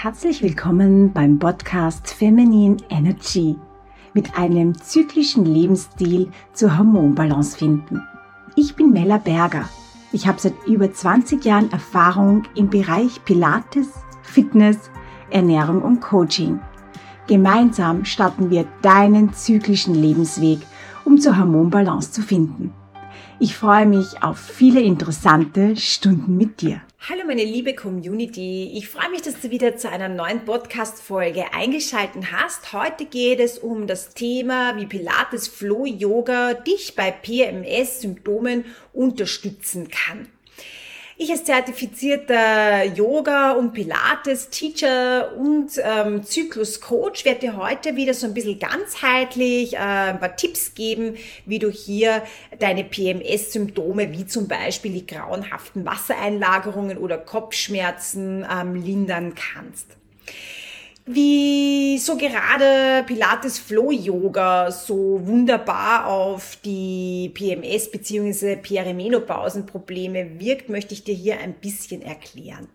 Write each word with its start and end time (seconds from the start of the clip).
Herzlich 0.00 0.44
willkommen 0.44 1.12
beim 1.12 1.40
Podcast 1.40 2.14
Feminine 2.14 2.76
Energy 2.88 3.56
mit 4.14 4.38
einem 4.38 4.80
zyklischen 4.80 5.44
Lebensstil 5.44 6.30
zur 6.52 6.78
Hormonbalance 6.78 7.58
finden. 7.58 8.00
Ich 8.54 8.76
bin 8.76 8.92
Mella 8.92 9.18
Berger. 9.18 9.68
Ich 10.12 10.28
habe 10.28 10.38
seit 10.38 10.54
über 10.68 10.92
20 10.92 11.44
Jahren 11.44 11.72
Erfahrung 11.72 12.44
im 12.54 12.70
Bereich 12.70 13.24
Pilates, 13.24 13.88
Fitness, 14.22 14.88
Ernährung 15.30 15.82
und 15.82 16.00
Coaching. 16.00 16.60
Gemeinsam 17.26 18.04
starten 18.04 18.50
wir 18.50 18.66
deinen 18.82 19.32
zyklischen 19.32 19.96
Lebensweg, 19.96 20.60
um 21.04 21.18
zur 21.18 21.36
Hormonbalance 21.36 22.12
zu 22.12 22.22
finden. 22.22 22.72
Ich 23.40 23.56
freue 23.56 23.86
mich 23.86 24.22
auf 24.22 24.38
viele 24.38 24.80
interessante 24.80 25.74
Stunden 25.74 26.36
mit 26.36 26.60
dir. 26.60 26.82
Hallo 27.06 27.22
meine 27.24 27.44
liebe 27.44 27.74
Community, 27.74 28.72
ich 28.74 28.88
freue 28.88 29.08
mich, 29.08 29.22
dass 29.22 29.40
du 29.40 29.50
wieder 29.50 29.76
zu 29.76 29.88
einer 29.88 30.08
neuen 30.08 30.44
Podcast-Folge 30.44 31.54
eingeschaltet 31.54 32.32
hast. 32.32 32.72
Heute 32.72 33.06
geht 33.06 33.38
es 33.38 33.56
um 33.56 33.86
das 33.86 34.14
Thema, 34.14 34.76
wie 34.76 34.84
Pilates 34.84 35.46
Flow 35.48 35.86
Yoga 35.86 36.54
dich 36.54 36.96
bei 36.96 37.10
PMS-Symptomen 37.12 38.64
unterstützen 38.92 39.88
kann. 39.88 40.28
Ich 41.20 41.32
als 41.32 41.42
zertifizierter 41.42 42.84
Yoga- 42.84 43.50
und 43.54 43.72
Pilates-Teacher 43.72 45.36
und 45.36 45.72
ähm, 45.82 46.22
Zyklus-Coach 46.22 47.24
werde 47.24 47.40
dir 47.40 47.56
heute 47.56 47.96
wieder 47.96 48.14
so 48.14 48.28
ein 48.28 48.34
bisschen 48.34 48.60
ganzheitlich 48.60 49.74
äh, 49.74 49.78
ein 49.78 50.20
paar 50.20 50.36
Tipps 50.36 50.74
geben, 50.74 51.16
wie 51.44 51.58
du 51.58 51.70
hier 51.70 52.22
deine 52.60 52.84
PMS-Symptome, 52.84 54.12
wie 54.12 54.28
zum 54.28 54.46
Beispiel 54.46 54.92
die 54.92 55.08
grauenhaften 55.08 55.84
Wassereinlagerungen 55.84 56.98
oder 56.98 57.18
Kopfschmerzen 57.18 58.46
ähm, 58.48 58.76
lindern 58.76 59.34
kannst 59.34 59.88
wie 61.08 61.98
so 61.98 62.16
gerade 62.16 63.02
Pilates 63.06 63.58
Flow 63.58 63.90
Yoga 63.90 64.70
so 64.70 65.20
wunderbar 65.24 66.06
auf 66.06 66.58
die 66.64 67.30
PMS 67.34 67.90
bzw. 67.90 68.56
Perimenopausenprobleme 68.56 70.38
wirkt, 70.38 70.68
möchte 70.68 70.94
ich 70.94 71.04
dir 71.04 71.14
hier 71.14 71.38
ein 71.40 71.54
bisschen 71.54 72.02
erklären. 72.02 72.68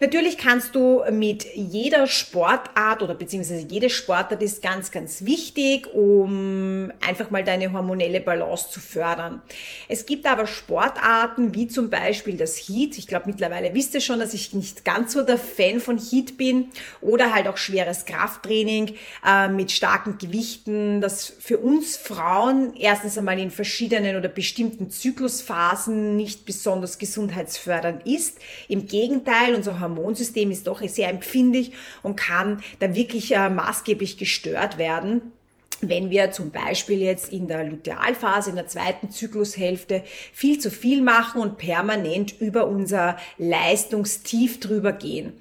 Natürlich 0.00 0.38
kannst 0.38 0.74
du 0.74 1.02
mit 1.10 1.46
jeder 1.54 2.06
Sportart 2.06 3.02
oder 3.02 3.14
beziehungsweise 3.14 3.66
jede 3.68 3.90
Sportart 3.90 4.42
ist 4.42 4.62
ganz, 4.62 4.90
ganz 4.90 5.24
wichtig, 5.24 5.92
um 5.92 6.92
einfach 7.06 7.30
mal 7.30 7.44
deine 7.44 7.72
hormonelle 7.72 8.20
Balance 8.20 8.70
zu 8.70 8.80
fördern. 8.80 9.42
Es 9.88 10.06
gibt 10.06 10.26
aber 10.26 10.46
Sportarten 10.46 11.54
wie 11.54 11.68
zum 11.68 11.90
Beispiel 11.90 12.36
das 12.36 12.56
Heat. 12.56 12.98
Ich 12.98 13.06
glaube, 13.06 13.26
mittlerweile 13.26 13.74
wisst 13.74 13.94
ihr 13.94 14.00
schon, 14.00 14.20
dass 14.20 14.34
ich 14.34 14.52
nicht 14.54 14.84
ganz 14.84 15.12
so 15.12 15.22
der 15.22 15.38
Fan 15.38 15.80
von 15.80 15.98
Heat 15.98 16.36
bin 16.36 16.68
oder 17.00 17.34
halt 17.34 17.48
auch 17.48 17.56
schweres 17.68 18.06
Krafttraining 18.06 18.94
äh, 19.24 19.48
mit 19.48 19.70
starken 19.70 20.18
Gewichten, 20.18 21.00
das 21.00 21.26
für 21.26 21.58
uns 21.58 21.96
Frauen 21.96 22.74
erstens 22.76 23.18
einmal 23.18 23.38
in 23.38 23.50
verschiedenen 23.50 24.16
oder 24.16 24.28
bestimmten 24.28 24.90
Zyklusphasen 24.90 26.16
nicht 26.16 26.46
besonders 26.46 26.98
gesundheitsfördernd 26.98 28.06
ist. 28.06 28.38
Im 28.68 28.86
Gegenteil, 28.86 29.54
unser 29.54 29.80
Hormonsystem 29.80 30.50
ist 30.50 30.66
doch 30.66 30.82
sehr 30.88 31.10
empfindlich 31.10 31.72
und 32.02 32.16
kann 32.16 32.62
da 32.78 32.94
wirklich 32.94 33.34
äh, 33.34 33.50
maßgeblich 33.50 34.16
gestört 34.16 34.78
werden 34.78 35.32
wenn 35.80 36.10
wir 36.10 36.30
zum 36.32 36.50
Beispiel 36.50 37.00
jetzt 37.00 37.32
in 37.32 37.46
der 37.46 37.64
Lutealphase, 37.64 38.50
in 38.50 38.56
der 38.56 38.66
zweiten 38.66 39.10
Zyklushälfte 39.10 40.02
viel 40.32 40.58
zu 40.58 40.70
viel 40.70 41.02
machen 41.02 41.40
und 41.40 41.58
permanent 41.58 42.40
über 42.40 42.66
unser 42.66 43.16
Leistungstief 43.38 44.60
drüber 44.60 44.92
gehen. 44.92 45.32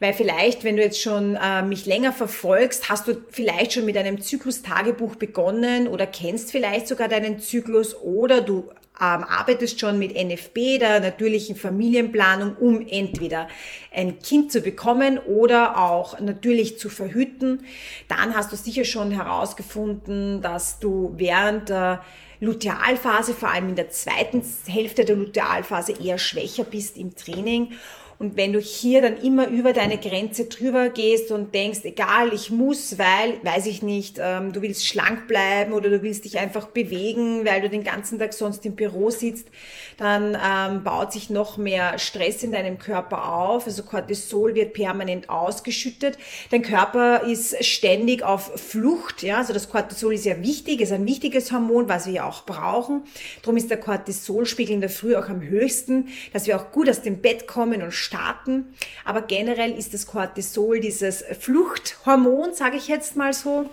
Weil 0.00 0.12
vielleicht, 0.12 0.64
wenn 0.64 0.76
du 0.76 0.82
jetzt 0.82 1.00
schon 1.00 1.36
äh, 1.36 1.62
mich 1.62 1.86
länger 1.86 2.12
verfolgst, 2.12 2.90
hast 2.90 3.08
du 3.08 3.16
vielleicht 3.30 3.72
schon 3.72 3.84
mit 3.84 3.96
einem 3.96 4.20
Zyklustagebuch 4.20 5.16
begonnen 5.16 5.86
oder 5.88 6.06
kennst 6.06 6.50
vielleicht 6.50 6.88
sogar 6.88 7.08
deinen 7.08 7.38
Zyklus 7.38 7.94
oder 7.94 8.40
du 8.40 8.70
ähm, 9.00 9.24
arbeitest 9.24 9.80
schon 9.80 9.98
mit 9.98 10.14
NFB, 10.14 10.78
der 10.78 11.00
natürlichen 11.00 11.56
Familienplanung, 11.56 12.56
um 12.56 12.86
entweder 12.86 13.48
ein 13.92 14.20
Kind 14.20 14.52
zu 14.52 14.60
bekommen 14.60 15.18
oder 15.18 15.78
auch 15.78 16.20
natürlich 16.20 16.78
zu 16.78 16.88
verhüten, 16.88 17.64
dann 18.08 18.36
hast 18.36 18.52
du 18.52 18.56
sicher 18.56 18.84
schon 18.84 19.10
herausgefunden, 19.10 20.42
dass 20.42 20.78
du 20.78 21.12
während 21.16 21.70
der 21.70 22.04
Lutealphase, 22.40 23.32
vor 23.34 23.50
allem 23.50 23.70
in 23.70 23.76
der 23.76 23.90
zweiten 23.90 24.42
Hälfte 24.66 25.04
der 25.04 25.16
Lutealphase, 25.16 25.94
eher 26.00 26.18
schwächer 26.18 26.64
bist 26.64 26.96
im 26.96 27.14
Training 27.16 27.72
und 28.18 28.36
wenn 28.36 28.52
du 28.52 28.60
hier 28.60 29.02
dann 29.02 29.16
immer 29.16 29.48
über 29.48 29.72
deine 29.72 29.98
Grenze 29.98 30.46
drüber 30.46 30.88
gehst 30.88 31.30
und 31.30 31.54
denkst, 31.54 31.80
egal, 31.84 32.32
ich 32.32 32.50
muss, 32.50 32.98
weil, 32.98 33.34
weiß 33.42 33.66
ich 33.66 33.82
nicht, 33.82 34.18
ähm, 34.20 34.52
du 34.52 34.62
willst 34.62 34.86
schlank 34.86 35.26
bleiben 35.26 35.72
oder 35.72 35.90
du 35.90 36.02
willst 36.02 36.24
dich 36.24 36.38
einfach 36.38 36.68
bewegen, 36.68 37.44
weil 37.44 37.60
du 37.60 37.68
den 37.68 37.84
ganzen 37.84 38.18
Tag 38.18 38.32
sonst 38.32 38.64
im 38.66 38.76
Büro 38.76 39.10
sitzt, 39.10 39.48
dann 39.96 40.36
ähm, 40.42 40.84
baut 40.84 41.12
sich 41.12 41.30
noch 41.30 41.56
mehr 41.56 41.98
Stress 41.98 42.42
in 42.42 42.52
deinem 42.52 42.78
Körper 42.78 43.32
auf. 43.32 43.66
Also 43.66 43.82
Cortisol 43.82 44.54
wird 44.54 44.72
permanent 44.74 45.28
ausgeschüttet. 45.28 46.16
Dein 46.50 46.62
Körper 46.62 47.22
ist 47.24 47.64
ständig 47.64 48.22
auf 48.22 48.52
Flucht. 48.60 49.22
Ja? 49.22 49.38
Also 49.38 49.52
das 49.52 49.68
Cortisol 49.68 50.14
ist 50.14 50.24
ja 50.24 50.40
wichtig, 50.42 50.80
ist 50.80 50.92
ein 50.92 51.06
wichtiges 51.06 51.52
Hormon, 51.52 51.88
was 51.88 52.06
wir 52.06 52.14
ja 52.14 52.28
auch 52.28 52.44
brauchen. 52.44 53.02
Darum 53.42 53.56
ist 53.56 53.70
der 53.70 53.78
Cortisolspiegel 53.78 54.74
in 54.74 54.80
der 54.80 54.90
Früh 54.90 55.16
auch 55.16 55.28
am 55.28 55.42
höchsten, 55.42 56.08
dass 56.32 56.46
wir 56.46 56.56
auch 56.56 56.72
gut 56.72 56.88
aus 56.88 57.02
dem 57.02 57.20
Bett 57.20 57.46
kommen 57.46 57.82
und 57.82 57.92
starten. 58.14 58.74
Aber 59.04 59.22
generell 59.22 59.72
ist 59.72 59.94
das 59.94 60.06
Cortisol 60.06 60.80
dieses 60.80 61.24
Fluchthormon, 61.38 62.54
sage 62.54 62.76
ich 62.76 62.88
jetzt 62.88 63.16
mal 63.16 63.32
so, 63.32 63.68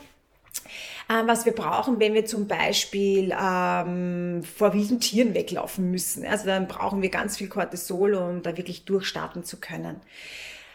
ähm, 1.09 1.27
was 1.27 1.45
wir 1.45 1.53
brauchen, 1.53 1.99
wenn 1.99 2.13
wir 2.13 2.25
zum 2.25 2.47
Beispiel 2.47 3.35
ähm, 3.39 4.43
vor 4.43 4.73
wilden 4.73 4.99
Tieren 4.99 5.33
weglaufen 5.33 5.91
müssen. 5.91 6.25
Also 6.25 6.45
dann 6.45 6.67
brauchen 6.67 7.01
wir 7.01 7.09
ganz 7.09 7.37
viel 7.37 7.47
Cortisol, 7.47 8.15
um 8.15 8.41
da 8.41 8.57
wirklich 8.57 8.85
durchstarten 8.85 9.43
zu 9.43 9.57
können. 9.57 10.01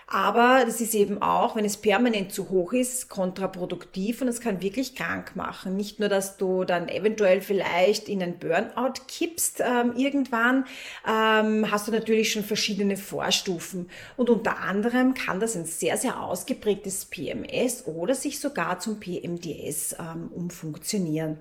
Aber 0.08 0.62
das 0.64 0.80
ist 0.80 0.94
eben 0.94 1.20
auch, 1.20 1.56
wenn 1.56 1.64
es 1.64 1.78
permanent 1.78 2.30
zu 2.30 2.48
hoch 2.48 2.72
ist, 2.72 3.08
kontraproduktiv 3.08 4.22
und 4.22 4.28
es 4.28 4.40
kann 4.40 4.62
wirklich 4.62 4.94
krank 4.94 5.34
machen. 5.34 5.74
Nicht 5.74 5.98
nur, 5.98 6.08
dass 6.08 6.36
du 6.36 6.62
dann 6.62 6.88
eventuell 6.88 7.40
vielleicht 7.40 8.08
in 8.08 8.22
ein 8.22 8.38
Burnout 8.38 9.00
kippst 9.08 9.60
ähm, 9.60 9.94
irgendwann, 9.96 10.64
ähm, 11.08 11.68
hast 11.72 11.88
du 11.88 11.92
natürlich 11.92 12.30
schon 12.30 12.44
verschiedene 12.44 12.96
Vorstufen. 12.96 13.90
Und 14.16 14.30
unter 14.30 14.58
anderem 14.58 15.14
kann 15.14 15.40
das 15.40 15.56
ein 15.56 15.64
sehr, 15.64 15.96
sehr 15.96 16.22
ausgeprägtes 16.22 17.06
PMS 17.06 17.86
oder 17.86 18.14
sich 18.14 18.38
sogar 18.38 18.78
zum 18.78 19.00
PMDS 19.00 19.96
ähm, 19.98 20.30
umfunktionieren. 20.32 21.38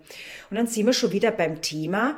Und 0.50 0.58
dann 0.58 0.66
sind 0.66 0.88
wir 0.88 0.94
schon 0.94 1.12
wieder 1.12 1.30
beim 1.30 1.62
Thema, 1.62 2.18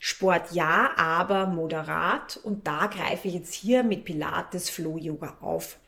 Sport 0.00 0.52
ja, 0.52 0.90
aber 0.96 1.46
moderat. 1.46 2.38
Und 2.42 2.66
da 2.66 2.86
greife 2.86 3.28
ich 3.28 3.34
jetzt 3.34 3.54
hier 3.54 3.82
mit 3.82 4.04
Pilates 4.04 4.70
Flow 4.70 4.98
Yoga 4.98 5.36
auf. 5.40 5.78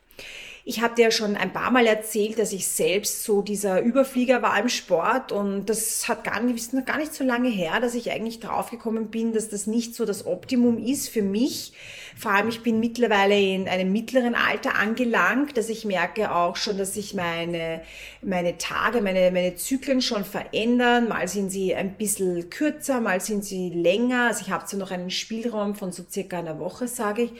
Ich 0.65 0.81
habe 0.81 0.93
dir 0.93 1.09
schon 1.09 1.35
ein 1.35 1.53
paar 1.53 1.71
Mal 1.71 1.87
erzählt, 1.87 2.37
dass 2.37 2.51
ich 2.51 2.67
selbst 2.67 3.23
so 3.23 3.41
dieser 3.41 3.81
Überflieger 3.81 4.41
war 4.41 4.59
im 4.59 4.69
Sport 4.69 5.31
und 5.31 5.65
das 5.65 6.07
hat 6.07 6.23
gar 6.23 6.41
nicht, 6.41 6.73
noch 6.73 6.85
gar 6.85 6.97
nicht 6.97 7.13
so 7.13 7.23
lange 7.23 7.49
her, 7.49 7.79
dass 7.79 7.95
ich 7.95 8.11
eigentlich 8.11 8.39
draufgekommen 8.39 9.07
bin, 9.07 9.33
dass 9.33 9.49
das 9.49 9.65
nicht 9.65 9.95
so 9.95 10.05
das 10.05 10.27
Optimum 10.27 10.77
ist 10.77 11.09
für 11.09 11.23
mich. 11.23 11.73
Vor 12.17 12.31
allem, 12.31 12.49
ich 12.49 12.61
bin 12.61 12.79
mittlerweile 12.79 13.39
in 13.39 13.67
einem 13.67 13.91
mittleren 13.91 14.35
Alter 14.35 14.75
angelangt, 14.75 15.57
dass 15.57 15.69
ich 15.69 15.85
merke 15.85 16.33
auch 16.33 16.55
schon, 16.55 16.77
dass 16.77 16.93
sich 16.93 17.13
meine, 17.13 17.81
meine 18.21 18.57
Tage, 18.57 19.01
meine, 19.01 19.31
meine 19.31 19.55
Zyklen 19.55 20.01
schon 20.01 20.25
verändern. 20.25 21.07
Mal 21.07 21.27
sind 21.27 21.49
sie 21.49 21.75
ein 21.75 21.95
bisschen 21.95 22.49
kürzer, 22.49 23.01
mal 23.01 23.21
sind 23.21 23.45
sie 23.45 23.69
länger. 23.69 24.27
Also 24.27 24.41
ich 24.41 24.51
habe 24.51 24.65
zwar 24.65 24.79
noch 24.79 24.91
einen 24.91 25.11
Spielraum 25.11 25.75
von 25.75 25.91
so 25.91 26.03
circa 26.09 26.39
einer 26.39 26.59
Woche, 26.59 26.87
sage 26.87 27.23
ich. 27.23 27.31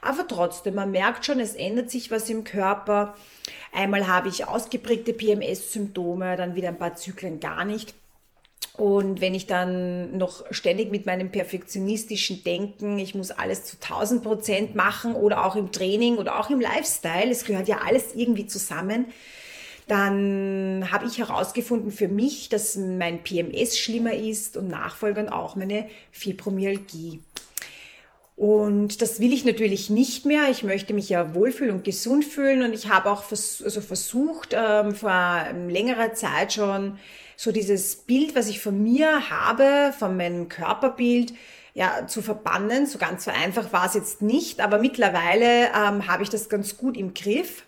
Aber 0.00 0.26
trotzdem, 0.26 0.74
man 0.74 0.90
merkt 0.90 1.24
schon, 1.24 1.40
es 1.40 1.54
ändert 1.54 1.90
sich 1.90 2.10
was 2.10 2.30
im 2.30 2.44
Körper. 2.44 3.14
Einmal 3.72 4.06
habe 4.06 4.28
ich 4.28 4.46
ausgeprägte 4.46 5.12
PMS-Symptome, 5.12 6.36
dann 6.36 6.54
wieder 6.54 6.68
ein 6.68 6.78
paar 6.78 6.96
Zyklen 6.96 7.40
gar 7.40 7.64
nicht. 7.64 7.94
Und 8.78 9.20
wenn 9.20 9.34
ich 9.34 9.48
dann 9.48 10.16
noch 10.16 10.44
ständig 10.52 10.92
mit 10.92 11.04
meinem 11.04 11.32
perfektionistischen 11.32 12.44
Denken, 12.44 12.96
ich 13.00 13.12
muss 13.12 13.32
alles 13.32 13.64
zu 13.64 13.76
1000 13.76 14.22
Prozent 14.22 14.76
machen 14.76 15.16
oder 15.16 15.44
auch 15.44 15.56
im 15.56 15.72
Training 15.72 16.16
oder 16.16 16.38
auch 16.38 16.48
im 16.48 16.60
Lifestyle, 16.60 17.28
es 17.28 17.44
gehört 17.44 17.66
ja 17.66 17.80
alles 17.84 18.14
irgendwie 18.14 18.46
zusammen, 18.46 19.06
dann 19.88 20.86
habe 20.92 21.06
ich 21.06 21.18
herausgefunden 21.18 21.90
für 21.90 22.06
mich, 22.06 22.50
dass 22.50 22.76
mein 22.76 23.24
PMS 23.24 23.76
schlimmer 23.76 24.14
ist 24.14 24.56
und 24.56 24.68
nachfolgend 24.68 25.32
auch 25.32 25.56
meine 25.56 25.88
Fibromyalgie. 26.12 27.18
Und 28.36 29.02
das 29.02 29.18
will 29.18 29.32
ich 29.32 29.44
natürlich 29.44 29.90
nicht 29.90 30.24
mehr. 30.24 30.50
Ich 30.50 30.62
möchte 30.62 30.94
mich 30.94 31.08
ja 31.08 31.34
wohlfühlen 31.34 31.74
und 31.74 31.82
gesund 31.82 32.24
fühlen. 32.24 32.62
Und 32.62 32.72
ich 32.72 32.88
habe 32.88 33.10
auch 33.10 33.24
vers 33.24 33.60
also 33.64 33.80
versucht, 33.80 34.54
ähm, 34.56 34.94
vor 34.94 35.46
längerer 35.66 36.14
Zeit 36.14 36.52
schon 36.52 37.00
so 37.40 37.52
dieses 37.52 37.94
Bild, 37.94 38.34
was 38.34 38.48
ich 38.48 38.60
von 38.60 38.82
mir 38.82 39.30
habe, 39.30 39.94
von 39.96 40.16
meinem 40.16 40.48
Körperbild, 40.48 41.32
ja, 41.72 42.08
zu 42.08 42.20
verbannen. 42.20 42.86
So 42.86 42.98
ganz 42.98 43.24
so 43.24 43.30
einfach 43.30 43.72
war 43.72 43.86
es 43.86 43.94
jetzt 43.94 44.22
nicht, 44.22 44.60
aber 44.60 44.78
mittlerweile 44.78 45.66
ähm, 45.68 46.08
habe 46.08 46.24
ich 46.24 46.30
das 46.30 46.48
ganz 46.48 46.76
gut 46.76 46.96
im 46.96 47.14
Griff. 47.14 47.62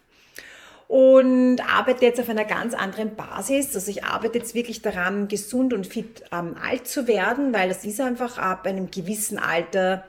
und 0.89 1.61
arbeite 1.61 2.05
jetzt 2.05 2.19
auf 2.19 2.29
einer 2.29 2.45
ganz 2.45 2.75
anderen 2.75 3.15
Basis. 3.15 3.77
Also 3.77 3.93
ich 3.93 4.03
arbeite 4.03 4.39
jetzt 4.39 4.57
wirklich 4.57 4.83
daran, 4.83 5.29
gesund 5.29 5.73
und 5.73 5.87
fit 5.87 6.25
ähm, 6.33 6.57
alt 6.61 6.89
zu 6.89 7.07
werden, 7.07 7.55
weil 7.55 7.69
das 7.69 7.85
ist 7.85 8.01
einfach 8.01 8.39
ab 8.39 8.67
einem 8.67 8.91
gewissen 8.91 9.39
Alter 9.39 10.05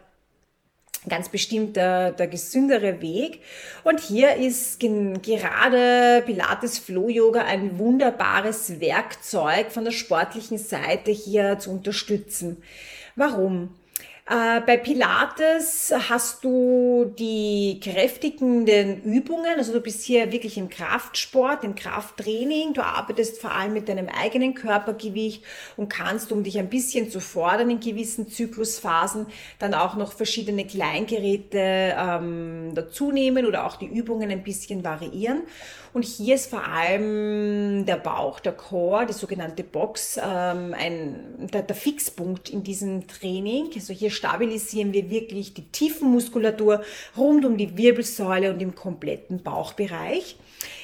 ganz 1.09 1.30
bestimmt 1.30 1.75
der, 1.75 2.12
der 2.12 2.27
gesündere 2.27 3.01
Weg. 3.01 3.42
Und 3.83 4.00
hier 4.00 4.36
ist 4.36 4.80
gerade 4.80 6.21
Pilates 6.25 6.77
Flow 6.77 7.09
Yoga 7.09 7.44
ein 7.44 7.80
wunderbares 7.80 8.80
Werkzeug 8.80 9.71
von 9.71 9.83
der 9.83 9.92
sportlichen 9.92 10.57
Seite 10.57 11.12
hier 11.12 11.57
zu 11.59 11.71
unterstützen. 11.71 12.62
Warum? 13.15 13.75
Äh, 14.28 14.62
bei 14.62 14.78
Pilates 14.78 15.92
hast 16.10 16.44
du 16.44 17.12
die 17.18 17.80
kräftigenden 17.84 19.02
Übungen, 19.02 19.58
also 19.58 19.74
du 19.74 19.82
bist 19.82 20.04
hier 20.04 20.32
wirklich 20.32 20.60
im 20.60 20.70
Kraftsport, 20.70 21.64
im 21.64 21.74
Krafttraining, 21.74 22.74
du 22.74 22.84
arbeitest 22.84 23.42
vor 23.42 23.52
allem 23.52 23.74
mit 23.74 23.90
deinem 23.90 24.08
eigenen 24.10 24.54
Körpergewicht 24.54 25.44
und 25.76 25.90
kannst, 25.90 26.32
um 26.32 26.44
dich 26.44 26.60
ein 26.60 26.70
bisschen 26.70 27.10
zu 27.10 27.20
fordern 27.20 27.72
in 27.72 27.80
gewissen 27.80 28.30
Zyklusphasen, 28.30 29.26
dann 29.58 29.74
auch 29.74 29.96
noch 29.96 30.14
verschiedene 30.14 30.68
Kleingeräte 30.68 31.96
ähm, 31.98 32.74
dazu 32.76 33.12
nehmen 33.12 33.48
oder 33.48 33.66
auch 33.66 33.76
die 33.76 33.88
Übungen 33.88 34.30
ein 34.30 34.44
bisschen 34.44 34.84
variieren. 34.84 35.42
Und 35.94 36.06
hier 36.06 36.36
ist 36.36 36.50
vor 36.50 36.66
allem 36.66 37.86
der 37.86 37.98
Bauch, 37.98 38.40
der 38.40 38.54
Core, 38.54 39.06
die 39.08 39.14
sogenannte 39.14 39.64
Box, 39.64 40.18
ähm, 40.18 40.74
ein, 40.74 41.50
der, 41.52 41.64
der 41.64 41.76
Fixpunkt 41.76 42.50
in 42.50 42.64
diesem 42.64 43.08
Training. 43.08 43.72
Also 43.76 43.94
hier 43.94 44.10
stabilisieren 44.12 44.94
wir 44.94 45.10
wirklich 45.10 45.54
die 45.54 45.63
Tiefenmuskulatur 45.63 46.84
rund 47.18 47.46
um 47.46 47.58
die 47.58 47.78
Wirbelsäule 47.78 48.54
und 48.54 48.62
im 48.62 48.75
kompletten 48.75 49.42
Bauchbereich. 49.42 50.36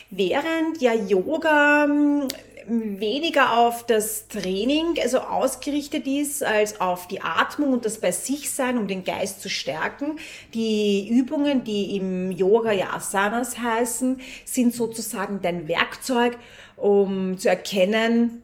Während 0.10 0.82
ja 0.82 0.94
Yoga 0.94 1.86
ähm, 1.86 2.28
weniger 2.68 3.58
auf 3.58 3.86
das 3.86 4.28
Training 4.28 4.96
also 5.02 5.20
ausgerichtet 5.20 6.06
ist 6.06 6.44
als 6.44 6.82
auf 6.82 7.08
die 7.08 7.22
Atmung 7.22 7.74
und 7.74 7.86
das 7.86 8.00
bei 8.00 8.12
sich 8.12 8.52
sein, 8.52 8.78
um 8.78 8.88
den 8.88 9.04
Geist 9.04 9.42
zu 9.42 9.50
stärken. 9.50 10.20
Die 10.54 11.08
Übungen, 11.10 11.64
die 11.64 11.96
im 11.96 12.32
Yoga 12.32 12.72
ja 12.72 12.94
Asanas 12.94 13.58
heißen, 13.58 14.20
sind 14.46 14.74
sozusagen 14.74 15.42
dein 15.42 15.68
Werkzeug, 15.68 16.38
um 16.76 17.38
zu 17.38 17.50
erkennen, 17.50 18.44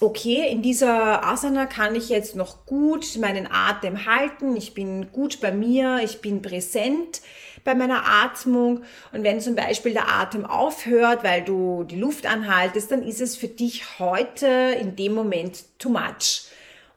okay, 0.00 0.48
in 0.50 0.62
dieser 0.62 1.24
Asana 1.24 1.66
kann 1.66 1.94
ich 1.94 2.08
jetzt 2.08 2.36
noch 2.36 2.66
gut 2.66 3.16
meinen 3.18 3.48
Atem 3.50 4.06
halten, 4.06 4.56
ich 4.56 4.74
bin 4.74 5.10
gut 5.12 5.40
bei 5.40 5.52
mir, 5.52 6.00
ich 6.02 6.20
bin 6.20 6.42
präsent 6.42 7.20
bei 7.64 7.74
meiner 7.74 8.06
Atmung. 8.06 8.82
Und 9.12 9.24
wenn 9.24 9.40
zum 9.40 9.54
Beispiel 9.54 9.92
der 9.92 10.08
Atem 10.08 10.46
aufhört, 10.46 11.24
weil 11.24 11.42
du 11.42 11.84
die 11.84 11.98
Luft 11.98 12.26
anhaltest, 12.26 12.90
dann 12.90 13.02
ist 13.02 13.20
es 13.20 13.36
für 13.36 13.48
dich 13.48 13.98
heute 13.98 14.46
in 14.80 14.96
dem 14.96 15.14
Moment 15.14 15.64
too 15.78 15.90
much. 15.90 16.47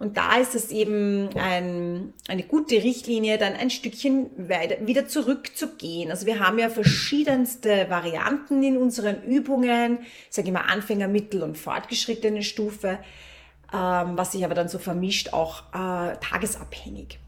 Und 0.02 0.18
da 0.18 0.38
ist 0.38 0.56
es 0.56 0.72
eben 0.72 1.30
ein, 1.36 2.14
eine 2.28 2.42
gute 2.42 2.74
Richtlinie, 2.74 3.38
dann 3.38 3.54
ein 3.54 3.70
Stückchen 3.70 4.32
weiter, 4.36 4.88
wieder 4.88 5.08
zurückzugehen. 5.08 6.10
Also 6.10 6.26
wir 6.26 6.40
haben 6.40 6.58
ja 6.58 6.70
verschiedenste 6.70 7.88
Varianten 7.88 8.64
in 8.64 8.78
unseren 8.78 9.22
Übungen, 9.22 10.00
ich 10.02 10.36
sage 10.36 10.48
immer 10.48 10.72
Anfänger, 10.72 11.08
Mittel- 11.08 11.44
und 11.44 11.56
fortgeschrittene 11.56 12.42
Stufe, 12.42 12.98
ähm, 13.72 14.18
was 14.18 14.32
sich 14.32 14.44
aber 14.44 14.56
dann 14.56 14.70
so 14.70 14.80
vermischt, 14.80 15.34
auch 15.34 15.66
äh, 15.72 16.18
tagesabhängig. 16.18 17.20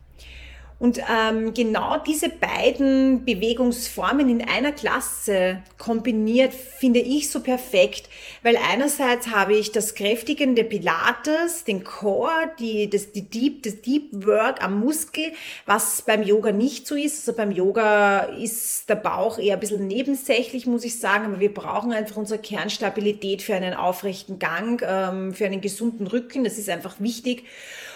Und 0.84 1.00
ähm, 1.10 1.54
genau 1.54 1.98
diese 2.06 2.28
beiden 2.28 3.24
Bewegungsformen 3.24 4.28
in 4.28 4.46
einer 4.46 4.74
Klasse 4.74 5.64
kombiniert 5.78 6.54
finde 6.54 7.00
ich 7.00 7.30
so 7.30 7.40
perfekt, 7.40 8.10
weil 8.42 8.58
einerseits 8.58 9.28
habe 9.28 9.56
ich 9.56 9.72
das 9.72 9.96
kräftigende 9.96 10.66
Pilates, 10.66 11.64
den 11.64 11.86
Core, 11.86 12.52
die, 12.60 12.90
das, 12.90 13.14
die 13.14 13.22
Deep, 13.22 13.64
das 13.64 13.80
Deep 13.80 14.26
Work 14.26 14.62
am 14.62 14.82
Muskel, 14.82 15.32
was 15.66 16.02
beim 16.02 16.22
Yoga 16.22 16.52
nicht 16.52 16.86
so 16.86 16.96
ist. 16.96 17.30
Also 17.30 17.38
beim 17.38 17.54
Yoga 17.54 18.24
ist 18.38 18.90
der 18.90 18.96
Bauch 18.96 19.40
eher 19.40 19.54
ein 19.54 19.62
bisschen 19.62 19.88
nebensächlich, 19.88 20.66
muss 20.66 20.84
ich 20.84 21.00
sagen, 21.00 21.28
aber 21.28 21.40
wir 21.40 21.54
brauchen 21.54 21.94
einfach 21.94 22.18
unsere 22.18 22.42
Kernstabilität 22.42 23.42
für 23.42 23.56
einen 23.56 23.74
aufrechten 23.74 24.38
Gang, 24.38 24.84
ähm, 24.86 25.34
für 25.34 25.46
einen 25.46 25.62
gesunden 25.62 26.08
Rücken. 26.08 26.44
Das 26.44 26.58
ist 26.58 26.68
einfach 26.68 27.00
wichtig. 27.00 27.46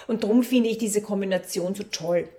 Und 0.08 0.24
darum 0.24 0.42
finde 0.42 0.70
ich 0.70 0.78
diese 0.78 1.02
Kombination 1.02 1.76
so 1.76 1.84
toll. 1.84 2.30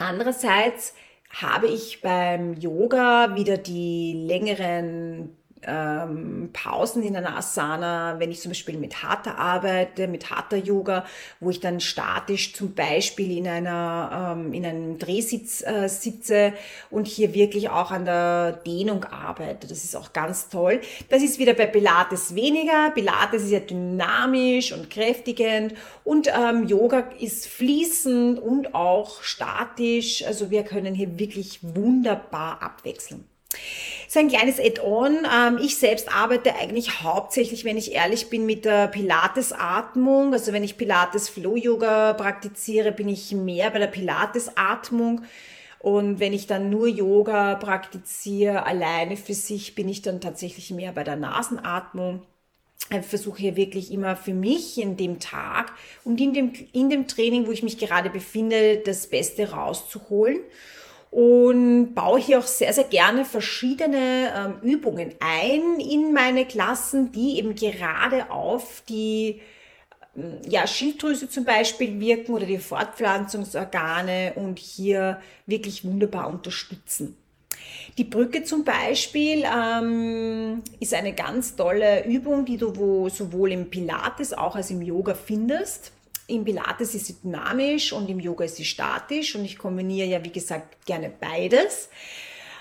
Andererseits 0.00 0.94
habe 1.28 1.66
ich 1.68 2.00
beim 2.00 2.54
Yoga 2.54 3.36
wieder 3.36 3.58
die 3.58 4.14
längeren 4.14 5.36
ähm, 5.66 6.50
Pausen 6.52 7.02
in 7.02 7.16
einer 7.16 7.36
Asana, 7.36 8.16
wenn 8.18 8.30
ich 8.30 8.40
zum 8.40 8.50
Beispiel 8.50 8.78
mit 8.78 9.02
Hatha 9.02 9.34
arbeite, 9.34 10.08
mit 10.08 10.30
Hatha 10.30 10.56
Yoga, 10.56 11.04
wo 11.38 11.50
ich 11.50 11.60
dann 11.60 11.80
statisch 11.80 12.54
zum 12.54 12.74
Beispiel 12.74 13.36
in 13.36 13.46
einer 13.46 14.36
ähm, 14.36 14.52
in 14.52 14.64
einem 14.64 14.98
Drehsitz 14.98 15.62
äh, 15.62 15.88
sitze 15.88 16.52
und 16.90 17.06
hier 17.06 17.34
wirklich 17.34 17.68
auch 17.68 17.90
an 17.90 18.04
der 18.04 18.52
Dehnung 18.52 19.04
arbeite. 19.04 19.66
Das 19.66 19.84
ist 19.84 19.96
auch 19.96 20.12
ganz 20.12 20.48
toll. 20.48 20.80
Das 21.08 21.22
ist 21.22 21.38
wieder 21.38 21.54
bei 21.54 21.66
Pilates 21.66 22.34
weniger. 22.34 22.90
Pilates 22.90 23.44
ist 23.44 23.50
ja 23.50 23.60
dynamisch 23.60 24.72
und 24.72 24.90
kräftigend 24.90 25.74
und 26.04 26.28
ähm, 26.28 26.66
Yoga 26.66 27.10
ist 27.18 27.46
fließend 27.46 28.38
und 28.38 28.74
auch 28.74 29.22
statisch. 29.22 30.24
Also 30.24 30.50
wir 30.50 30.62
können 30.62 30.94
hier 30.94 31.18
wirklich 31.18 31.60
wunderbar 31.62 32.62
abwechseln. 32.62 33.24
So 34.12 34.18
ein 34.18 34.26
kleines 34.26 34.58
Add-on. 34.58 35.18
Ähm, 35.24 35.60
ich 35.62 35.78
selbst 35.78 36.12
arbeite 36.12 36.56
eigentlich 36.56 37.04
hauptsächlich, 37.04 37.64
wenn 37.64 37.76
ich 37.76 37.92
ehrlich 37.92 38.28
bin, 38.28 38.44
mit 38.44 38.64
der 38.64 38.88
Pilates-Atmung. 38.88 40.32
Also 40.32 40.52
wenn 40.52 40.64
ich 40.64 40.76
Pilates-Flow-Yoga 40.76 42.14
praktiziere, 42.14 42.90
bin 42.90 43.08
ich 43.08 43.30
mehr 43.30 43.70
bei 43.70 43.78
der 43.78 43.86
Pilates-Atmung. 43.86 45.22
Und 45.78 46.18
wenn 46.18 46.32
ich 46.32 46.48
dann 46.48 46.70
nur 46.70 46.88
Yoga 46.88 47.54
praktiziere, 47.54 48.66
alleine 48.66 49.16
für 49.16 49.32
sich, 49.34 49.76
bin 49.76 49.88
ich 49.88 50.02
dann 50.02 50.20
tatsächlich 50.20 50.72
mehr 50.72 50.90
bei 50.90 51.04
der 51.04 51.14
Nasenatmung. 51.14 52.22
Ich 52.90 53.06
versuche 53.06 53.38
hier 53.38 53.54
wirklich 53.54 53.92
immer 53.92 54.16
für 54.16 54.34
mich 54.34 54.76
in 54.78 54.96
dem 54.96 55.20
Tag 55.20 55.72
und 56.02 56.20
in 56.20 56.34
dem, 56.34 56.52
in 56.72 56.90
dem 56.90 57.06
Training, 57.06 57.46
wo 57.46 57.52
ich 57.52 57.62
mich 57.62 57.78
gerade 57.78 58.10
befinde, 58.10 58.78
das 58.84 59.06
Beste 59.06 59.52
rauszuholen 59.52 60.40
und 61.10 61.94
baue 61.94 62.20
hier 62.20 62.38
auch 62.38 62.46
sehr, 62.46 62.72
sehr 62.72 62.84
gerne 62.84 63.24
verschiedene 63.24 64.32
ähm, 64.34 64.54
Übungen 64.62 65.12
ein 65.18 65.80
in 65.80 66.12
meine 66.12 66.46
Klassen, 66.46 67.10
die 67.10 67.38
eben 67.38 67.56
gerade 67.56 68.30
auf 68.30 68.82
die 68.88 69.40
ähm, 70.16 70.38
ja, 70.48 70.66
Schilddrüse 70.68 71.28
zum 71.28 71.44
Beispiel 71.44 71.98
wirken 71.98 72.32
oder 72.32 72.46
die 72.46 72.58
Fortpflanzungsorgane 72.58 74.34
und 74.36 74.60
hier 74.60 75.20
wirklich 75.46 75.84
wunderbar 75.84 76.28
unterstützen. 76.28 77.16
Die 77.98 78.04
Brücke 78.04 78.44
zum 78.44 78.64
Beispiel 78.64 79.44
ähm, 79.44 80.62
ist 80.78 80.94
eine 80.94 81.12
ganz 81.12 81.56
tolle 81.56 82.06
Übung, 82.06 82.44
die 82.44 82.56
du 82.56 82.76
wo 82.76 83.08
sowohl 83.08 83.50
im 83.50 83.68
Pilates 83.68 84.32
auch 84.32 84.54
als 84.54 84.70
im 84.70 84.80
Yoga 84.80 85.14
findest. 85.14 85.92
Im 86.30 86.44
Pilates 86.44 86.94
ist 86.94 87.06
sie 87.06 87.16
dynamisch 87.22 87.92
und 87.92 88.08
im 88.08 88.20
Yoga 88.20 88.44
ist 88.44 88.56
sie 88.56 88.64
statisch 88.64 89.34
und 89.34 89.44
ich 89.44 89.58
kombiniere 89.58 90.08
ja, 90.08 90.24
wie 90.24 90.32
gesagt, 90.32 90.86
gerne 90.86 91.10
beides. 91.10 91.88